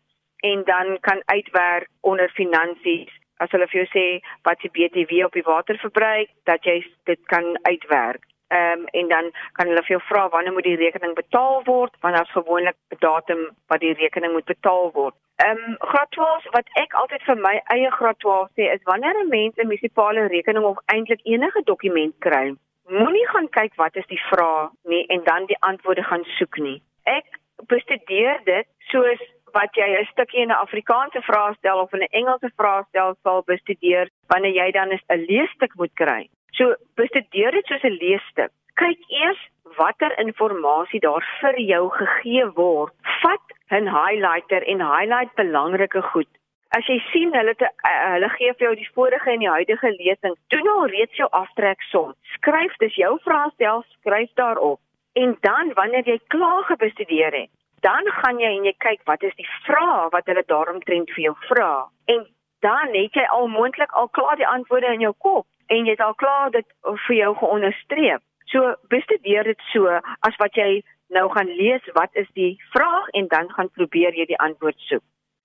en 0.48 0.64
dan 0.64 0.98
kan 1.02 1.22
uitwerk 1.26 1.90
onder 2.02 2.32
finansies 2.40 3.12
as 3.44 3.52
hulle 3.52 3.68
vir 3.68 3.82
jou 3.82 3.88
sê 3.92 4.06
wat 4.48 4.62
die 4.64 4.72
BTW 4.72 5.26
op 5.26 5.36
die 5.36 5.44
waterverbruik 5.44 6.32
dat 6.48 6.64
jy 6.64 6.80
dit 7.10 7.20
kan 7.32 7.56
uitwerk. 7.68 8.24
Ehm 8.48 8.80
um, 8.80 8.86
en 8.86 9.08
dan 9.08 9.32
kan 9.52 9.68
hulle 9.68 9.82
vir 9.84 9.96
jou 9.96 10.02
vra 10.08 10.30
wanneer 10.30 10.54
moet 10.54 10.64
die 10.64 10.76
rekening 10.76 11.14
betaal 11.16 11.64
word? 11.64 11.94
Want 12.02 12.16
daar's 12.16 12.32
gewoonlik 12.32 12.76
'n 12.90 13.00
datum 13.00 13.42
wat 13.68 13.80
die 13.80 13.94
rekening 13.94 14.34
moet 14.34 14.46
betaal 14.46 14.92
word. 14.92 15.16
Ehm 15.36 15.58
um, 15.58 15.76
graad 15.80 16.12
12 16.12 16.52
wat 16.52 16.68
ek 16.74 16.94
altyd 16.94 17.24
vir 17.24 17.38
my 17.38 17.56
eie 17.76 17.92
graad 17.92 18.20
12 18.20 18.50
sê 18.56 18.70
is 18.76 18.84
wanneer 18.84 19.16
'n 19.24 19.30
mens 19.30 19.56
'n 19.58 19.68
munisipale 19.68 20.28
rekening 20.28 20.66
of 20.66 20.78
eintlik 20.86 21.20
enige 21.24 21.62
dokument 21.64 22.16
kry, 22.20 22.56
moenie 22.88 23.28
gaan 23.28 23.50
kyk 23.50 23.76
wat 23.76 23.96
is 23.96 24.08
die 24.08 24.22
vraag 24.30 24.70
nie 24.84 25.06
en 25.08 25.24
dan 25.24 25.46
die 25.46 25.58
antwoorde 25.60 26.04
gaan 26.04 26.24
soek 26.38 26.58
nie. 26.58 26.82
Ek 27.04 27.26
bestudeer 27.68 28.40
dit 28.44 28.68
soos 28.92 29.22
wat 29.58 29.76
jy 29.80 29.88
'n 30.00 30.06
stukkie 30.12 30.42
in 30.42 30.52
'n 30.52 30.62
Afrikaanse 30.66 31.22
vraestel 31.22 31.80
of 31.80 31.94
in 31.94 32.02
'n 32.04 32.16
Engelse 32.22 32.52
vraestel 32.56 33.16
sal 33.24 33.42
bestudeer 33.42 34.10
wanneer 34.28 34.54
jy 34.54 34.72
dan 34.72 34.90
'n 34.90 35.26
leesstuk 35.30 35.74
moet 35.76 35.94
kry. 35.94 36.30
So 36.56 36.76
bestudeer 36.96 37.52
dit 37.52 37.68
soos 37.68 37.84
'n 37.84 37.98
leesstuk. 38.00 38.52
Kyk 38.80 39.00
eers 39.22 39.42
watter 39.78 40.12
inligting 40.20 41.02
daar 41.02 41.26
vir 41.42 41.60
jou 41.60 41.90
gegee 41.90 42.46
word. 42.56 42.94
Vat 43.22 43.46
'n 43.72 43.88
highlighter 43.88 44.64
en 44.64 44.80
highlight 44.80 45.36
belangrike 45.36 46.02
goed. 46.02 46.32
As 46.78 46.86
jy 46.88 47.00
sien 47.12 47.34
hulle 47.34 47.56
te, 47.56 47.66
uh, 47.66 48.12
hulle 48.14 48.30
gee 48.30 48.54
vir 48.54 48.68
jou 48.68 48.76
die 48.76 48.90
vorige 48.94 49.32
en 49.32 49.40
die 49.40 49.50
huidige 49.50 49.92
lesing, 49.92 50.36
doen 50.48 50.68
al 50.68 50.88
reeds 50.88 51.16
jou 51.16 51.28
aftreksom. 51.32 52.14
Skryf 52.36 52.78
dis 52.78 52.96
jou 52.96 53.20
vraestel, 53.24 53.84
skryf 54.00 54.30
daarop. 54.36 54.80
En 55.14 55.38
dan 55.42 55.74
wanneer 55.74 56.04
jy 56.04 56.20
klaar 56.28 56.64
gebestudeer 56.64 57.34
het, 57.34 57.50
dan 57.82 58.04
gaan 58.12 58.40
jy 58.40 58.58
en 58.58 58.64
jy 58.64 58.76
kyk 58.78 59.02
wat 59.06 59.24
is 59.24 59.36
die 59.36 59.50
vrae 59.66 60.10
wat 60.12 60.26
hulle 60.26 60.44
daaromtrent 60.46 61.12
vir 61.12 61.24
jou 61.24 61.36
vra. 61.48 61.88
En 62.06 62.28
dan 62.60 62.88
het 62.94 63.14
jy 63.14 63.26
al 63.26 63.48
moontlik 63.48 63.92
al 63.92 64.08
klaar 64.08 64.36
die 64.36 64.48
antwoorde 64.48 64.94
in 64.94 65.00
jou 65.00 65.14
kop 65.18 65.46
en 65.68 65.86
jy 65.86 65.96
het 65.96 66.04
al 66.04 66.16
klaar 66.16 66.52
dit 66.52 66.68
vir 67.08 67.16
jou 67.16 67.32
geonderstreep. 67.36 68.22
So 68.52 68.76
bestudeer 68.90 69.44
dit 69.44 69.62
so 69.72 69.90
as 70.28 70.38
wat 70.38 70.56
jy 70.56 70.84
nou 71.14 71.30
gaan 71.34 71.50
lees 71.58 71.86
wat 71.94 72.10
is 72.14 72.30
die 72.34 72.56
vraag 72.74 73.10
en 73.14 73.28
dan 73.28 73.50
gaan 73.54 73.70
probeer 73.78 74.14
jy 74.18 74.26
die 74.26 74.40
antwoord 74.40 74.80
soek. 74.90 75.04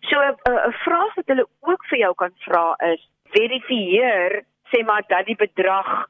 So 0.08 0.16
uh, 0.20 0.66
'n 0.68 0.72
vraag 0.84 1.14
wat 1.14 1.26
hulle 1.26 1.46
ook 1.60 1.84
vir 1.90 1.98
jou 1.98 2.14
kan 2.14 2.32
vra 2.46 2.74
is 2.92 3.02
verifieer 3.34 4.42
sê 4.70 4.84
maar 4.84 5.02
dat 5.08 5.26
die 5.26 5.36
bedrag 5.36 6.08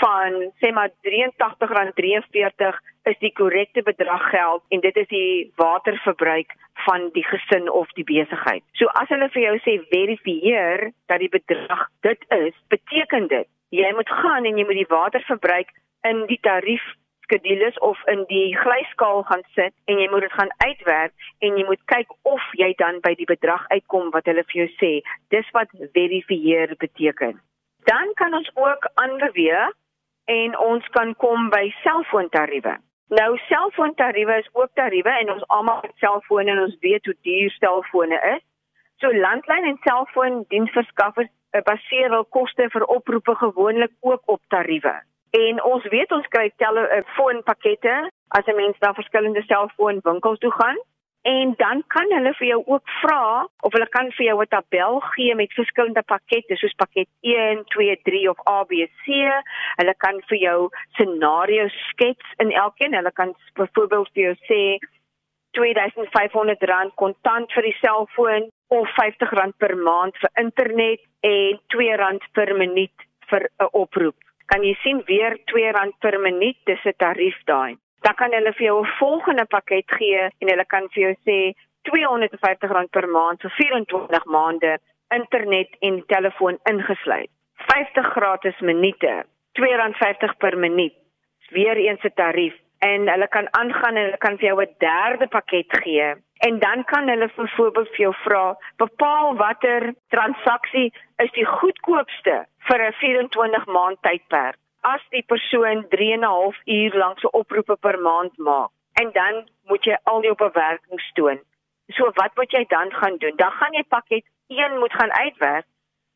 van 0.00 0.36
sê 0.62 0.72
maar 0.72 0.90
R83.43 1.06 2.78
is 3.10 3.18
die 3.20 3.32
korrekte 3.32 3.82
bedrag 3.82 4.28
geld 4.30 4.62
en 4.74 4.80
dit 4.80 4.96
is 4.96 5.08
die 5.08 5.52
waterverbruik 5.60 6.54
van 6.86 7.08
die 7.14 7.24
gesin 7.24 7.70
of 7.70 7.88
die 7.98 8.04
besigheid. 8.04 8.64
So 8.78 8.90
as 9.00 9.08
hulle 9.12 9.28
vir 9.34 9.42
jou 9.48 9.56
sê 9.66 9.78
verifieer 9.92 10.90
dat 11.10 11.22
die 11.22 11.30
bedrag 11.32 11.88
dit 12.06 12.20
is, 12.34 12.54
beteken 12.74 13.28
dit 13.32 13.48
jy 13.74 13.90
moet 13.94 14.10
gaan 14.22 14.44
en 14.46 14.58
jy 14.58 14.66
moet 14.66 14.80
die 14.82 14.90
waterverbruik 14.90 15.72
in 16.08 16.26
die 16.30 16.38
tarief 16.42 16.84
skedules 17.24 17.78
of 17.78 17.98
in 18.12 18.24
die 18.28 18.52
glyskaal 18.60 19.22
gaan 19.30 19.42
sit 19.56 19.72
en 19.90 19.98
jy 19.98 20.08
moet 20.12 20.26
dit 20.26 20.36
gaan 20.38 20.52
uitwerk 20.66 21.30
en 21.46 21.56
jy 21.58 21.64
moet 21.68 21.82
kyk 21.92 22.12
of 22.28 22.44
jy 22.60 22.70
dan 22.78 23.00
by 23.04 23.14
die 23.18 23.28
bedrag 23.30 23.64
uitkom 23.72 24.12
wat 24.16 24.28
hulle 24.30 24.44
vir 24.50 24.60
jou 24.64 24.68
sê. 24.76 24.92
Dis 25.34 25.48
wat 25.56 25.72
verifieer 25.96 26.76
beteken. 26.78 27.40
Dan 27.88 28.12
kan 28.20 28.36
ons 28.36 28.50
ook 28.54 28.86
aanbeweeg 29.00 29.72
en 30.24 30.58
ons 30.58 30.88
kan 30.96 31.14
kom 31.14 31.50
by 31.50 31.68
selfoontariewe. 31.82 32.76
Nou 33.08 33.36
selfoontariewe 33.48 34.38
is 34.38 34.48
ook 34.52 34.70
tariewe 34.74 35.12
en 35.20 35.30
ons 35.30 35.46
almal 35.46 35.80
het 35.82 35.92
selfone 36.02 36.50
en 36.50 36.62
ons 36.62 36.76
weet 36.80 37.04
hoe 37.04 37.16
duur 37.22 37.50
selfone 37.58 38.20
is. 38.34 38.42
So 39.02 39.12
landlyn 39.12 39.64
en 39.64 39.80
selfoondiensverskaffers 39.84 41.30
eh, 41.52 41.62
baseer 41.62 42.10
hul 42.14 42.24
koste 42.24 42.68
vir 42.72 42.86
oproepe 42.96 43.34
gewoonlik 43.42 43.92
ook 44.00 44.22
op 44.24 44.40
tariewe. 44.48 44.94
En 45.34 45.62
ons 45.62 45.84
weet 45.92 46.12
ons 46.12 46.26
kry 46.32 46.48
telefoonpakkette 46.62 47.94
eh, 48.00 48.10
as 48.38 48.46
'n 48.46 48.56
mens 48.56 48.78
na 48.80 48.94
verskillende 48.94 49.42
selfoonwinkels 49.42 50.38
toe 50.38 50.52
gaan. 50.52 50.78
En 51.24 51.54
dan 51.56 51.82
kan 51.88 52.10
hulle 52.12 52.34
vir 52.36 52.46
jou 52.46 52.62
ook 52.66 52.90
vra 53.00 53.48
of 53.64 53.72
hulle 53.72 53.88
kan 53.96 54.10
vir 54.16 54.26
jou 54.26 54.40
'n 54.42 54.52
tabel 54.54 55.00
gee 55.00 55.34
met 55.34 55.56
verskillende 55.56 56.02
pakkette 56.02 56.56
soos 56.56 56.74
pakket 56.82 57.08
1, 57.20 57.64
2, 57.74 57.96
3 58.02 58.28
of 58.30 58.38
ABC. 58.44 59.06
Hulle 59.80 59.94
kan 60.04 60.20
vir 60.28 60.38
jou 60.38 60.68
scenario's 60.92 61.76
skets 61.88 62.26
in 62.36 62.52
elkeen. 62.52 62.94
Hulle 62.94 63.12
kan 63.12 63.34
byvoorbeeld 63.54 64.10
vir 64.14 64.22
jou 64.24 64.36
sê 64.50 64.78
R2500 65.56 66.94
kontant 66.94 67.52
vir 67.52 67.62
die 67.62 67.78
selfoon 67.80 68.50
of 68.68 68.88
R50 68.88 69.56
per 69.58 69.76
maand 69.76 70.16
vir 70.18 70.30
internet 70.34 71.00
en 71.20 71.58
R2 71.68 72.18
per 72.32 72.54
minuut 72.54 72.98
vir 73.30 73.48
'n 73.60 73.68
oproep 73.72 74.16
kan 74.46 74.64
jy 74.64 74.74
sien 74.82 75.00
weer 75.08 75.38
R2 75.46 75.92
per 76.00 76.18
minuut 76.18 76.56
dis 76.66 76.84
'n 76.84 76.92
tarief 76.98 77.38
daai. 77.46 77.76
Dan 78.04 78.14
kan 78.14 78.32
hulle 78.36 78.52
vir 78.52 78.66
jou 78.66 78.80
'n 78.80 78.96
volgende 78.98 79.44
pakket 79.44 79.88
gee 79.98 80.22
en 80.40 80.48
hulle 80.52 80.66
kan 80.74 80.88
vir 80.92 81.02
jou 81.04 81.14
sê 81.26 81.38
R250 81.88 82.90
per 82.90 83.06
maand 83.08 83.40
vir 83.40 83.52
24 83.60 84.24
maande 84.24 84.78
internet 85.08 85.70
en 85.80 86.04
telefoon 86.06 86.58
ingesluit. 86.70 87.30
50 87.56 88.06
gratis 88.16 88.60
minute, 88.60 89.24
R250 89.52 90.36
per 90.38 90.58
minuut. 90.58 90.94
Weer 91.50 91.76
eens 91.76 92.04
'n 92.04 92.14
tarief 92.14 92.54
en 92.78 93.08
hulle 93.08 93.28
kan 93.28 93.46
aangaan 93.50 93.96
en 93.96 94.04
hulle 94.04 94.22
kan 94.24 94.36
vir 94.38 94.48
jou 94.48 94.60
'n 94.62 94.74
derde 94.78 95.26
pakket 95.26 95.70
gee 95.82 96.08
en 96.46 96.58
dan 96.58 96.84
kan 96.84 97.08
hulle 97.08 97.28
byvoorbeeld 97.36 97.88
vir 97.88 98.02
jou 98.06 98.14
vra 98.24 98.56
bepaal 98.76 99.36
watter 99.36 99.94
transaksie 100.08 100.92
is 101.24 101.32
die 101.32 101.46
goedkoopste 101.46 102.36
vir 102.68 102.80
'n 102.88 102.92
24 102.92 103.66
maand 103.66 103.98
tydperk 104.02 104.58
as 104.92 105.02
die 105.16 105.24
persoon 105.32 105.84
3 105.96 106.12
en 106.12 106.24
'n 106.24 106.32
half 106.36 106.56
uur 106.78 106.98
lank 107.02 107.18
se 107.18 107.30
oproepe 107.30 107.76
per 107.76 107.98
maand 107.98 108.38
maak 108.38 108.70
en 109.02 109.10
dan 109.12 109.48
moet 109.68 109.84
jy 109.84 109.96
al 110.04 110.22
jou 110.22 110.34
bewerkings 110.34 111.12
toon 111.14 111.40
so 111.96 112.10
wat 112.20 112.36
moet 112.36 112.50
jy 112.50 112.64
dan 112.68 112.92
gaan 112.92 113.16
doen 113.16 113.36
dan 113.36 113.52
gaan 113.60 113.72
jy 113.72 113.84
pakket 113.88 114.24
1 114.48 114.78
moet 114.78 114.92
gaan 114.92 115.12
uitwerk 115.12 115.66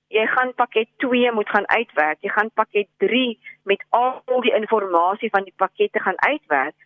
jy 0.08 0.26
gaan 0.26 0.54
pakket 0.54 0.88
2 0.96 1.32
moet 1.32 1.48
gaan 1.48 1.68
uitwerk. 1.68 2.20
Jy 2.20 2.28
gaan 2.32 2.50
pakket 2.54 2.88
3 2.96 3.38
met 3.62 3.84
al 3.88 4.22
die 4.40 4.52
inligting 4.52 5.30
van 5.30 5.44
die 5.44 5.56
pakkette 5.56 6.00
gaan 6.00 6.20
uitwerk 6.20 6.76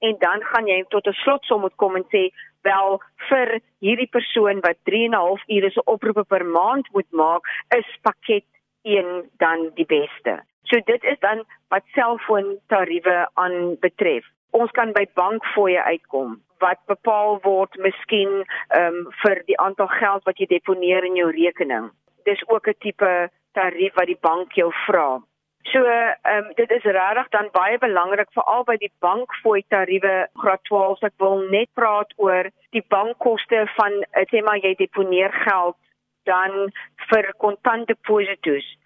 en 0.00 0.16
dan 0.18 0.42
gaan 0.42 0.66
jy 0.66 0.84
tot 0.88 1.06
'n 1.06 1.12
slotsom 1.12 1.60
moet 1.60 1.76
kom 1.76 1.96
en 1.96 2.06
sê 2.08 2.32
wel 2.62 3.00
vir 3.28 3.60
hierdie 3.80 4.08
persoon 4.08 4.60
wat 4.60 4.76
3 4.84 5.04
en 5.04 5.10
'n 5.10 5.22
half 5.24 5.42
ure 5.48 5.70
se 5.70 5.84
oproepe 5.84 6.24
per 6.24 6.44
maand 6.44 6.88
moet 6.92 7.10
maak, 7.10 7.44
is 7.76 7.98
pakket 8.02 8.44
1 8.82 9.30
dan 9.36 9.70
die 9.74 9.86
beste. 9.86 10.49
So 10.70 10.80
dit 10.86 11.04
is 11.04 11.18
dan 11.20 11.44
wat 11.68 11.82
selfoontariewe 11.94 13.28
aan 13.34 13.76
betref. 13.80 14.24
Ons 14.50 14.70
kan 14.70 14.92
by 14.92 15.06
bankfooie 15.14 15.82
uitkom 15.82 16.38
wat 16.60 16.78
bepaal 16.86 17.38
word 17.42 17.76
miskien 17.80 18.44
ehm 18.68 19.00
um, 19.00 19.08
vir 19.22 19.42
die 19.46 19.58
aantal 19.58 19.88
geld 19.88 20.26
wat 20.28 20.38
jy 20.38 20.46
deponeer 20.46 21.04
in 21.04 21.16
jou 21.16 21.30
rekening 21.30 21.90
dis 22.24 22.48
ook 22.48 22.66
'n 22.66 22.78
tipe 22.78 23.30
tarief 23.52 23.94
wat 23.94 24.06
die 24.06 24.20
bank 24.20 24.52
jou 24.52 24.72
vra. 24.86 25.20
So, 25.62 25.84
ehm 25.84 26.44
um, 26.44 26.52
dit 26.54 26.70
is 26.70 26.82
regtig 26.82 27.28
dan 27.28 27.48
baie 27.52 27.78
belangrik 27.78 28.30
veral 28.32 28.64
by 28.64 28.76
die 28.76 28.92
bankfooi 28.98 29.62
tariewe 29.68 30.28
graad 30.34 30.62
12 30.62 31.02
ek 31.02 31.12
wil 31.16 31.38
net 31.50 31.68
praat 31.74 32.12
oor 32.16 32.50
die 32.70 32.84
bankkoste 32.88 33.66
van 33.76 33.92
eh, 34.10 34.24
sê 34.30 34.42
maar 34.42 34.56
jy 34.56 34.74
deponeer 34.74 35.32
geld 35.32 35.76
dan 36.24 36.72
vir 37.10 37.34
kontant 37.36 37.86
depositos. 37.86 38.76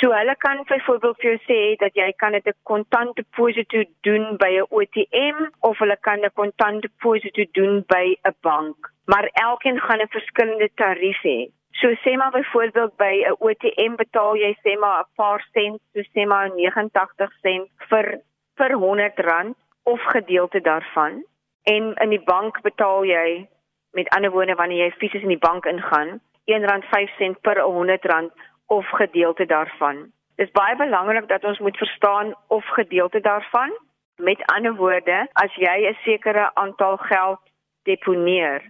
So 0.00 0.12
hulle 0.12 0.34
kan 0.36 0.58
byvoorbeeld 0.68 1.16
vir 1.20 1.30
jou 1.30 1.38
sê 1.46 1.60
dat 1.80 1.94
jy 1.96 2.10
kan 2.20 2.32
dit 2.32 2.46
'n 2.46 2.54
kontant 2.70 3.16
deposito 3.16 3.84
doen 4.06 4.36
by 4.36 4.50
'n 4.56 4.66
ATM 4.78 5.36
of 5.60 5.78
hulle 5.78 5.96
kan 6.00 6.20
'n 6.20 6.30
kontant 6.34 6.82
deposito 6.82 7.44
doen 7.52 7.84
by 7.88 8.16
'n 8.24 8.34
bank. 8.40 8.76
Maar 9.06 9.28
elkeen 9.32 9.80
gaan 9.80 10.00
'n 10.00 10.14
verskillende 10.16 10.68
tarief 10.74 11.20
hê. 11.22 11.48
So 11.80 11.88
sê 12.02 12.16
maar 12.16 12.30
byvoorbeeld 12.30 12.96
by 12.96 13.14
'n 13.24 13.36
ATM 13.48 13.94
betaal 13.96 14.36
jy 14.36 14.52
sê 14.64 14.78
maar 14.78 15.00
'n 15.00 15.12
paar 15.16 15.46
sent, 15.52 15.80
so 15.92 16.00
sê 16.12 16.26
maar 16.26 16.50
89 16.50 17.32
sent 17.42 17.68
vir 17.88 18.20
vir 18.56 18.72
100 18.72 19.18
rand 19.18 19.56
of 19.82 20.00
gedeelte 20.02 20.60
daarvan. 20.60 21.24
En 21.62 21.94
in 21.94 22.10
die 22.10 22.24
bank 22.24 22.60
betaal 22.60 23.04
jy 23.04 23.48
met 23.92 24.08
ander 24.08 24.30
woorde 24.30 24.54
wanneer 24.54 24.84
jy 24.84 24.90
fisies 24.90 25.22
in 25.22 25.34
die 25.34 25.46
bank 25.48 25.64
ingaan, 25.64 26.20
R1.5 26.44 27.40
per 27.40 27.60
100 27.60 28.04
rand 28.04 28.32
of 28.66 28.86
gedeelte 28.88 29.46
daarvan. 29.46 30.12
Dit 30.36 30.46
is 30.46 30.52
baie 30.52 30.76
belangrik 30.76 31.28
dat 31.28 31.44
ons 31.44 31.58
moet 31.58 31.76
verstaan 31.76 32.34
of 32.48 32.64
gedeelte 32.66 33.20
daarvan. 33.20 33.70
Met 34.16 34.46
ander 34.46 34.74
woorde, 34.74 35.28
as 35.32 35.54
jy 35.54 35.88
'n 35.88 35.96
sekere 36.04 36.54
aantal 36.54 36.96
geld 36.96 37.40
deponeer, 37.82 38.62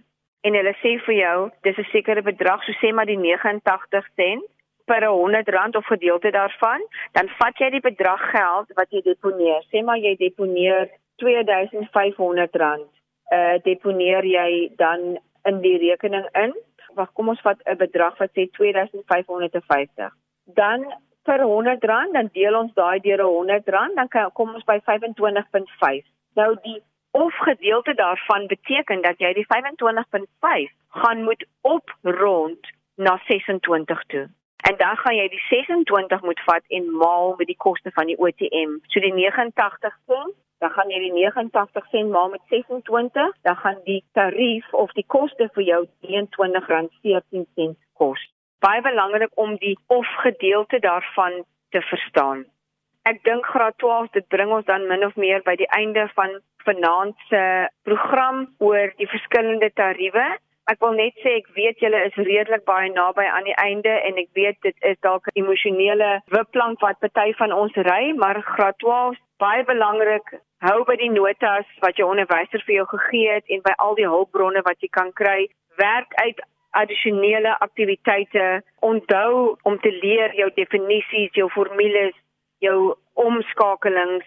en 0.47 0.57
hulle 0.57 0.73
sê 0.81 0.93
vir 1.05 1.17
jou 1.19 1.37
dis 1.67 1.77
'n 1.77 1.91
sekere 1.91 2.21
bedrag 2.21 2.63
so 2.63 2.73
sê 2.81 2.93
maar 2.93 3.09
die 3.09 3.17
89 3.17 4.07
sent 4.15 4.43
per 4.85 5.03
100 5.05 5.49
rand 5.49 5.75
of 5.75 5.85
gedeelte 5.85 6.31
daarvan 6.31 6.81
dan 7.17 7.29
vat 7.39 7.57
jy 7.57 7.69
die 7.69 7.87
bedrag 7.89 8.21
geld 8.31 8.67
wat 8.79 8.89
jy 8.91 9.01
deponeer 9.01 9.61
sê 9.71 9.83
maar 9.83 9.97
jy 9.97 10.15
deponeer 10.15 10.89
2500 11.23 12.55
rand 12.63 12.87
uh 13.37 13.55
deponeer 13.63 14.23
jy 14.23 14.71
dan 14.83 15.17
in 15.49 15.61
die 15.61 15.77
rekening 15.77 16.27
in 16.43 16.53
wag 16.99 17.13
kom 17.13 17.29
ons 17.33 17.41
vat 17.47 17.61
'n 17.65 17.77
bedrag 17.77 18.17
wat 18.17 18.31
sê 18.35 18.49
2550 18.59 20.11
dan 20.61 20.85
per 21.23 21.41
100 21.41 21.83
rand 21.83 22.13
dan 22.13 22.29
deel 22.33 22.55
ons 22.55 22.73
daai 22.73 22.99
deur 22.99 23.23
100 23.23 23.73
rand 23.77 23.95
dan 23.95 24.31
kom 24.33 24.53
ons 24.53 24.63
by 24.63 24.79
25.5 24.91 26.05
nou 26.33 26.51
die 26.63 26.81
of 27.11 27.33
gedeelte 27.33 27.93
daarvan 27.93 28.47
beteken 28.47 29.01
dat 29.01 29.17
jy 29.17 29.33
die 29.33 29.47
25.5 29.53 30.73
gaan 30.87 31.23
moet 31.23 31.45
oprond 31.61 32.73
na 32.95 33.21
26 33.27 34.03
toe. 34.07 34.29
En 34.69 34.77
dan 34.77 34.97
gaan 34.97 35.15
jy 35.15 35.27
die 35.29 35.43
26 35.49 36.21
moet 36.21 36.41
vat 36.45 36.63
en 36.67 36.91
maal 37.01 37.33
met 37.37 37.47
die 37.47 37.57
koste 37.57 37.91
van 37.93 38.05
die 38.05 38.17
OTM. 38.17 38.77
So 38.87 38.99
die 38.99 39.13
89 39.13 39.97
sent, 40.05 40.35
dan 40.59 40.71
gaan 40.75 40.89
jy 40.89 40.99
die 40.99 41.13
89 41.13 41.87
sent 41.91 42.09
maal 42.11 42.29
met 42.29 42.41
26, 42.49 43.35
dan 43.41 43.55
gaan 43.55 43.79
die 43.85 44.03
tarief 44.17 44.73
of 44.73 44.91
die 44.97 45.05
koste 45.07 45.49
vir 45.53 45.63
jou 45.63 45.81
R23.14 46.01 47.77
kos. 47.93 48.21
Baie 48.59 48.81
belangrik 48.81 49.31
om 49.35 49.55
die 49.61 49.77
of 49.87 50.07
gedeelte 50.23 50.79
daarvan 50.79 51.43
te 51.69 51.81
verstaan. 51.81 52.45
Ek 53.07 53.21
dink 53.23 53.45
graad 53.45 53.77
12 53.77 54.09
dit 54.17 54.27
bring 54.33 54.51
ons 54.51 54.65
dan 54.65 54.87
min 54.87 55.05
of 55.05 55.15
meer 55.15 55.43
by 55.45 55.55
die 55.55 55.69
einde 55.77 56.07
van 56.15 56.39
vanaand 56.67 57.15
se 57.29 57.41
program 57.87 58.47
oor 58.57 58.91
die 58.99 59.07
verskillende 59.07 59.69
tariewe. 59.79 60.25
Ek 60.67 60.81
wil 60.83 60.97
net 60.97 61.15
sê 61.23 61.37
ek 61.39 61.47
weet 61.55 61.79
julle 61.79 62.01
is 62.09 62.17
redelik 62.19 62.65
baie 62.67 62.89
naby 62.91 63.23
aan 63.31 63.47
die 63.47 63.55
einde 63.63 63.93
en 64.09 64.19
ek 64.19 64.33
weet 64.35 64.59
dit 64.67 64.75
is 64.89 64.99
dalk 65.05 65.29
'n 65.31 65.39
emosionele 65.43 66.09
wipplank 66.35 66.83
wat 66.83 66.99
party 66.99 67.31
van 67.39 67.53
ons 67.55 67.75
ry, 67.87 68.11
maar 68.23 68.41
graad 68.41 68.77
12 68.83 69.15
baie 69.39 69.63
belangrik. 69.63 70.33
Hou 70.65 70.81
by 70.89 70.95
die 70.97 71.11
notas 71.13 71.67
wat 71.83 71.99
jou 72.01 72.07
onderwyser 72.09 72.63
vir 72.65 72.79
jou 72.79 72.85
gegee 72.89 73.33
het 73.35 73.51
en 73.53 73.61
by 73.61 73.75
al 73.83 73.93
die 73.97 74.07
hulpbronne 74.09 74.63
wat 74.65 74.79
jy 74.81 74.89
kan 74.89 75.11
kry. 75.13 75.49
Werk 75.77 76.15
uit 76.17 76.39
addisionele 76.77 77.51
aktiwiteite. 77.61 78.63
Onthou 78.81 79.57
om 79.69 79.77
te 79.83 79.91
leer 80.01 80.33
jou 80.33 80.49
definisies, 80.55 81.35
jou 81.37 81.49
formules, 81.53 82.15
jou 82.65 82.95
omskakelings 83.13 84.25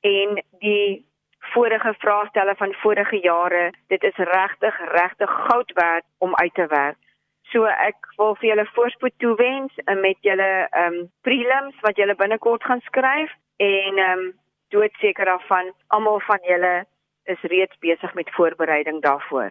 en 0.00 0.40
die 0.64 1.04
vorige 1.52 1.92
vraestelle 2.00 2.56
van 2.56 2.72
vorige 2.80 3.20
jare. 3.20 3.68
Dit 3.92 4.02
is 4.02 4.16
regtig 4.32 4.80
regtig 4.96 5.36
goud 5.50 5.76
werd 5.76 6.08
om 6.18 6.34
uit 6.34 6.54
te 6.54 6.66
werk. 6.72 6.98
So 7.52 7.68
ek 7.68 8.08
wil 8.16 8.34
vir 8.40 8.48
julle 8.48 8.66
voorspoed 8.72 9.14
toewens 9.20 9.76
eh, 9.84 9.94
met 10.00 10.16
julle 10.24 10.48
ehm 10.70 10.98
um, 11.02 11.06
prelims 11.22 11.76
wat 11.84 12.00
julle 12.00 12.16
binnekort 12.16 12.64
gaan 12.64 12.80
skryf 12.88 13.30
en 13.60 14.02
ehm 14.08 14.24
um, 14.24 14.26
doodseker 14.68 15.24
daarvan 15.24 15.72
almal 15.86 16.20
van 16.20 16.38
julle 16.42 16.86
is 17.24 17.42
reeds 17.42 17.78
besig 17.78 18.14
met 18.14 18.34
voorbereiding 18.34 19.02
daarvoor. 19.02 19.50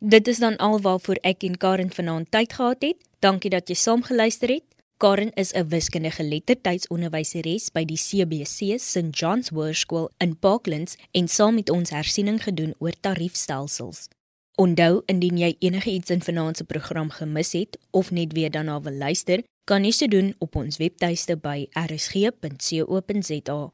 Dit 0.00 0.26
is 0.26 0.38
dan 0.38 0.56
alwaarvoor 0.56 1.18
ek 1.22 1.42
en 1.46 1.56
Karen 1.56 1.90
vanaand 1.90 2.30
tyd 2.30 2.52
gehad 2.52 2.82
het. 2.82 2.98
Dankie 3.22 3.50
dat 3.50 3.68
jy 3.68 3.76
saam 3.78 4.02
geluister 4.02 4.48
het. 4.48 4.66
Karen 5.02 5.32
is 5.34 5.54
'n 5.54 5.68
wiskundige 5.68 6.22
lettertydsonderwyseres 6.22 7.70
by 7.70 7.84
die 7.84 7.98
CBC 7.98 8.78
St 8.78 9.10
John's 9.10 9.48
Hoërskool 9.48 10.10
in 10.18 10.38
Parklands 10.38 10.96
en 11.10 11.28
saam 11.28 11.54
met 11.54 11.70
ons 11.70 11.90
hersiening 11.90 12.42
gedoen 12.42 12.74
oor 12.78 12.94
tariefstelsels. 13.00 14.08
Onthou 14.56 15.02
indien 15.06 15.38
jy 15.38 15.56
enige 15.58 15.90
iets 15.90 16.10
in 16.10 16.22
vanaand 16.22 16.56
se 16.56 16.64
program 16.64 17.10
gemis 17.10 17.52
het 17.52 17.78
of 17.90 18.10
net 18.10 18.32
weer 18.32 18.50
daarna 18.50 18.80
wil 18.80 18.92
luister, 18.92 19.42
kan 19.64 19.84
jy 19.84 19.92
dit 19.98 20.10
doen 20.10 20.34
op 20.38 20.56
ons 20.56 20.76
webtuiste 20.76 21.36
by 21.36 21.66
rsg.co.za. 21.72 23.72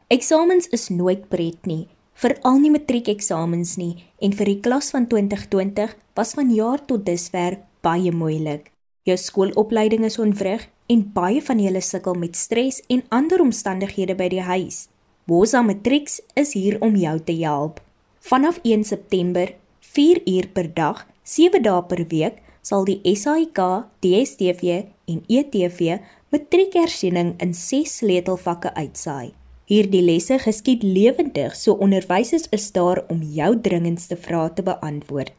Eksamens 0.08 0.70
is 0.72 0.86
nooit 0.88 1.26
pret 1.28 1.66
nie, 1.68 1.90
veral 2.16 2.62
nie 2.64 2.70
matriekeksamens 2.72 3.74
nie 3.76 4.06
en 4.24 4.32
vir 4.40 4.48
die 4.48 4.60
klas 4.64 4.88
van 4.96 5.04
2020 5.12 5.96
was 6.16 6.30
van 6.38 6.52
jaar 6.56 6.80
tot 6.88 7.02
dusver 7.04 7.58
baie 7.84 8.14
moeilik. 8.16 8.70
Jou 9.04 9.18
skoolopleiding 9.20 10.06
is 10.08 10.16
onwrig 10.24 10.62
en 10.88 11.02
baie 11.12 11.42
van 11.44 11.60
julle 11.60 11.82
sukkel 11.84 12.16
met 12.16 12.40
stres 12.40 12.80
en 12.88 13.04
ander 13.18 13.44
omstandighede 13.44 14.16
by 14.16 14.30
die 14.32 14.46
huis. 14.48 14.86
Woza 15.28 15.60
Matrix 15.60 16.22
is 16.40 16.54
hier 16.56 16.78
om 16.80 16.96
jou 16.96 17.18
te 17.28 17.36
help. 17.42 17.82
Vanaf 18.24 18.62
1 18.64 18.86
September, 18.88 19.52
4 19.92 20.22
uur 20.24 20.48
per 20.56 20.70
dag, 20.78 21.02
7 21.28 21.60
dae 21.66 21.82
per 21.84 22.06
week, 22.14 22.40
sal 22.64 22.88
die 22.88 23.02
SAIK, 23.04 23.60
DSTV 24.00 24.86
en 25.12 25.20
ETV 25.28 26.00
matriekersiening 26.32 27.34
in 27.44 27.52
6 27.52 28.00
sleutelvakke 28.00 28.72
uitsaai. 28.80 29.37
Hierdie 29.68 30.00
lesse 30.00 30.38
geskied 30.40 30.80
lewendig, 30.84 31.52
so 31.60 31.74
onderwysers 31.84 32.46
is 32.56 32.70
daar 32.72 33.02
om 33.12 33.20
jou 33.20 33.50
dringendste 33.60 34.16
vrae 34.16 34.48
te 34.56 34.64
beantwoord. 34.64 35.34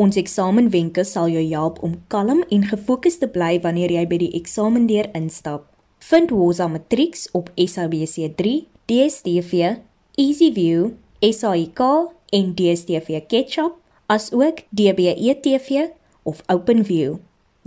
Ons 0.00 0.16
eksamenwenke 0.16 1.04
sal 1.04 1.28
jou 1.28 1.42
help 1.50 1.82
om 1.84 1.98
kalm 2.08 2.40
en 2.48 2.64
gefokus 2.70 3.20
te 3.20 3.28
bly 3.28 3.58
wanneer 3.60 3.92
jy 3.92 4.06
by 4.08 4.20
die 4.24 4.30
eksamendeur 4.40 5.10
instap. 5.12 5.68
Vind 6.00 6.32
Woza 6.32 6.64
Matrix 6.72 7.28
op 7.36 7.52
SABC3, 7.60 8.56
DStv, 8.88 9.76
EasyView, 10.16 10.94
SAIK 11.20 11.84
en 12.32 12.56
DStv 12.56 13.20
Ketchup, 13.28 13.76
asook 14.08 14.64
DBETV 14.72 15.90
of 16.24 16.40
OpenView. 16.48 17.18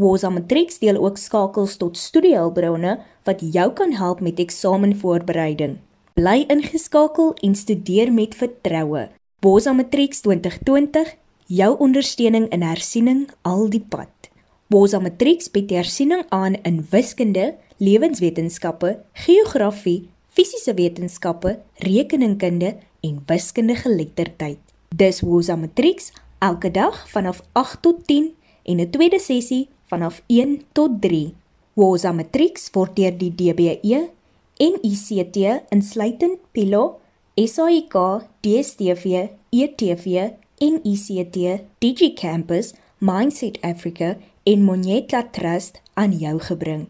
Woza 0.02 0.34
Matrix 0.34 0.82
deel 0.82 0.98
ook 0.98 1.22
skakels 1.22 1.78
tot 1.78 1.98
studiehulpbronne 1.98 2.98
wat 3.30 3.46
jou 3.54 3.70
kan 3.78 3.94
help 4.02 4.26
met 4.26 4.42
eksamenvoorbereiding. 4.42 5.78
Bly 6.18 6.48
ingeskakel 6.50 7.36
en 7.46 7.54
studeer 7.56 8.10
met 8.10 8.34
vertroue. 8.36 9.04
Woza 9.46 9.72
Matrix 9.78 10.24
2020 10.26 11.12
jou 11.46 11.76
ondersteuning 11.78 12.48
in 12.50 12.64
hersiening 12.66 13.28
al 13.46 13.68
die 13.70 13.84
pad. 13.90 14.10
Bosa 14.74 14.98
Matrix 15.00 15.52
bied 15.54 15.70
hersiening 15.70 16.24
aan 16.34 16.58
in 16.66 16.82
wiskunde, 16.90 17.54
lewenswetenskappe, 17.78 18.96
geografie, 19.14 20.10
fisiese 20.34 20.74
wetenskappe, 20.74 21.60
rekeningkunde 21.86 22.74
en 23.06 23.22
wiskundige 23.30 23.86
geletterdheid. 23.86 24.58
Dis 24.90 25.22
Bosa 25.22 25.56
Matrix 25.56 26.10
elke 26.42 26.74
dag 26.74 26.98
vanaf 27.14 27.46
8 27.54 27.82
tot 27.82 28.02
10 28.10 28.34
en 28.66 28.80
'n 28.80 28.90
tweede 28.90 29.20
sessie 29.20 29.70
vanaf 29.86 30.24
1 30.26 30.62
tot 30.72 31.02
3. 31.02 31.34
Bosa 31.74 32.12
Matrix 32.12 32.70
word 32.74 32.96
deur 32.96 33.18
die 33.18 33.36
DBE 33.36 34.17
en 34.58 34.78
ICT 34.82 35.38
insluitend 35.70 36.40
Pilo, 36.52 37.00
SAIK, 37.36 37.94
DStv, 38.42 39.28
ETV 39.50 40.30
NECT, 40.60 41.38
DigiCampus, 41.78 42.74
Mindset 42.98 43.62
Africa 43.62 44.18
en 44.44 44.64
Moneta 44.64 45.24
Trust 45.32 45.82
aan 45.94 46.18
jou 46.18 46.40
gebring. 46.40 46.88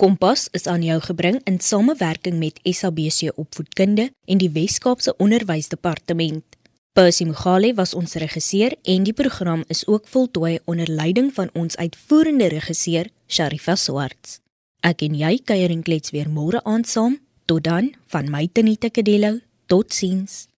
Kompas 0.00 0.48
is 0.56 0.66
aan 0.66 0.82
jou 0.82 0.96
gebring 1.00 1.40
in 1.44 1.60
samewerking 1.60 2.38
met 2.38 2.60
SABC 2.64 3.30
Opvoedkunde 3.36 4.10
en 4.24 4.38
die 4.40 4.50
Wes-Kaapse 4.50 5.14
Onderwysdepartement. 5.16 6.44
Percy 6.92 7.24
Mogale 7.24 7.74
was 7.74 7.94
ons 7.94 8.16
regisseur 8.18 8.74
en 8.82 9.04
die 9.06 9.12
program 9.12 9.64
is 9.68 9.86
ook 9.86 10.08
voltooi 10.08 10.58
onder 10.64 10.88
leiding 10.90 11.30
van 11.34 11.50
ons 11.52 11.76
uitvoerende 11.76 12.48
regisseur 12.48 13.12
Sharifa 13.28 13.76
Swarts. 13.76 14.40
Ek 14.80 15.02
en 15.04 15.12
jy 15.12 15.34
kuier 15.44 15.72
en 15.74 15.82
klets 15.84 16.14
weer 16.14 16.28
môre 16.32 16.62
aand 16.64 16.88
saam. 16.88 17.18
Tot 17.44 17.64
dan 17.66 17.92
van 18.08 18.30
my 18.32 18.46
Tenita 18.48 18.88
Kadello. 18.88 19.40
Totsiens. 19.68 20.49